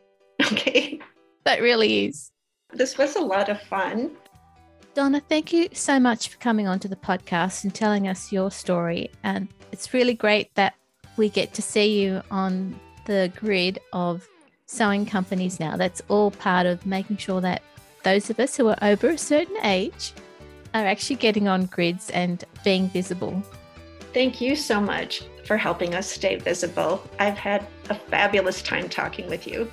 Okay. 0.52 1.00
That 1.46 1.62
really 1.62 2.08
is. 2.08 2.32
This 2.74 2.98
was 2.98 3.16
a 3.16 3.22
lot 3.22 3.50
of 3.50 3.62
fun. 3.62 4.12
Donna, 4.96 5.22
thank 5.22 5.54
you 5.54 5.70
so 5.74 6.00
much 6.00 6.30
for 6.30 6.38
coming 6.38 6.68
onto 6.68 6.88
the 6.88 6.96
podcast 6.96 7.64
and 7.64 7.74
telling 7.74 8.08
us 8.08 8.32
your 8.32 8.52
story. 8.52 9.12
And 9.24 9.48
it's 9.72 9.94
really 9.94 10.14
great 10.14 10.54
that 10.56 10.74
we 11.18 11.30
get 11.30 11.54
to 11.54 11.62
see 11.62 12.02
you 12.02 12.22
on 12.32 12.80
the 13.06 13.32
grid 13.38 13.80
of 13.94 14.28
sewing 14.66 15.06
companies 15.06 15.60
now. 15.60 15.78
That's 15.78 16.02
all 16.10 16.32
part 16.32 16.66
of 16.66 16.86
making 16.86 17.18
sure 17.18 17.42
that 17.42 17.62
those 18.06 18.30
of 18.30 18.40
us 18.40 18.56
who 18.56 18.68
are 18.68 18.78
over 18.84 19.10
a 19.10 19.18
certain 19.18 19.58
age 19.64 20.14
are 20.74 20.86
actually 20.86 21.16
getting 21.18 21.48
on 21.48 21.66
grids 21.66 22.12
and 22.12 22.46
being 22.64 22.88
visible. 22.90 23.44
Thank 24.14 24.40
you 24.40 24.56
so 24.56 24.80
much 24.80 25.24
for 25.46 25.58
helping 25.58 25.96
us 25.96 26.10
stay 26.10 26.38
visible. 26.38 27.04
I've 27.20 27.38
had 27.38 27.68
a 27.90 27.96
fabulous 27.96 28.62
time 28.62 28.88
talking 28.88 29.28
with 29.28 29.46
you. 29.46 29.70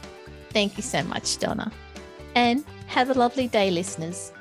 Thank 0.51 0.77
you 0.77 0.83
so 0.83 1.03
much, 1.05 1.38
Donna. 1.38 1.71
And 2.35 2.64
have 2.87 3.11
a 3.11 3.14
lovely 3.14 3.49
day, 3.49 3.71
listeners. 3.71 4.33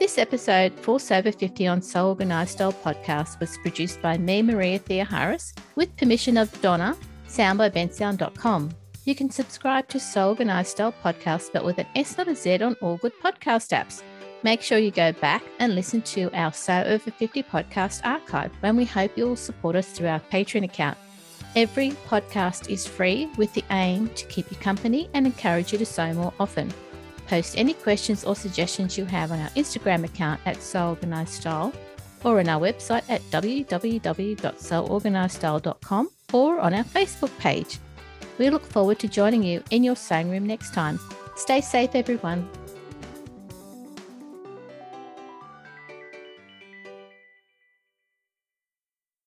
This 0.00 0.18
episode 0.18 0.72
for 0.80 0.98
Sew 0.98 1.18
Over 1.18 1.32
50 1.32 1.66
on 1.68 1.80
Sew 1.80 2.08
Organised 2.08 2.54
Style 2.54 2.72
podcast 2.72 3.38
was 3.38 3.56
produced 3.58 4.02
by 4.02 4.18
me, 4.18 4.42
Maria 4.42 4.80
Theoharis, 4.80 5.54
with 5.76 5.96
permission 5.96 6.36
of 6.36 6.60
Donna, 6.60 6.96
sound 7.28 7.58
by 7.58 7.70
soundbybensound.com. 7.70 8.70
You 9.04 9.14
can 9.14 9.28
subscribe 9.28 9.86
to 9.88 10.00
Sew 10.00 10.30
Organised 10.30 10.70
Style 10.72 10.94
podcast, 11.04 11.50
but 11.52 11.62
with 11.62 11.76
an 11.78 11.86
S, 11.94 12.16
not 12.16 12.26
a 12.26 12.34
Z, 12.34 12.62
on 12.62 12.74
all 12.80 12.96
good 12.96 13.12
podcast 13.22 13.76
apps. 13.76 14.02
Make 14.42 14.62
sure 14.62 14.78
you 14.78 14.90
go 14.90 15.12
back 15.12 15.42
and 15.58 15.74
listen 15.74 16.00
to 16.02 16.30
our 16.32 16.54
Sew 16.54 16.84
Over 16.86 17.10
50 17.10 17.42
podcast 17.42 18.00
archive, 18.02 18.50
and 18.62 18.78
we 18.78 18.86
hope 18.86 19.12
you'll 19.14 19.36
support 19.36 19.76
us 19.76 19.88
through 19.88 20.08
our 20.08 20.20
Patreon 20.20 20.64
account. 20.64 20.96
Every 21.54 21.90
podcast 22.08 22.70
is 22.70 22.86
free 22.86 23.28
with 23.36 23.52
the 23.52 23.62
aim 23.70 24.08
to 24.08 24.24
keep 24.26 24.50
you 24.50 24.56
company 24.56 25.10
and 25.12 25.26
encourage 25.26 25.72
you 25.72 25.78
to 25.78 25.86
sew 25.86 26.14
more 26.14 26.32
often. 26.40 26.72
Post 27.26 27.58
any 27.58 27.74
questions 27.74 28.24
or 28.24 28.34
suggestions 28.34 28.96
you 28.96 29.04
have 29.04 29.32
on 29.32 29.38
our 29.38 29.50
Instagram 29.50 30.04
account 30.04 30.40
at 30.46 30.62
Sew 30.62 30.88
Organised 30.88 31.34
Style 31.34 31.74
or 32.24 32.40
on 32.40 32.48
our 32.48 32.60
website 32.60 33.04
at 33.10 33.20
www.seworganisedstyle.com 33.30 36.08
or 36.32 36.58
on 36.58 36.72
our 36.72 36.84
Facebook 36.84 37.38
page. 37.38 37.78
We 38.38 38.50
look 38.50 38.64
forward 38.64 38.98
to 39.00 39.08
joining 39.08 39.42
you 39.42 39.62
in 39.70 39.84
your 39.84 39.96
sewing 39.96 40.30
room 40.30 40.46
next 40.46 40.74
time. 40.74 40.98
Stay 41.36 41.60
safe, 41.60 41.94
everyone. 41.94 42.48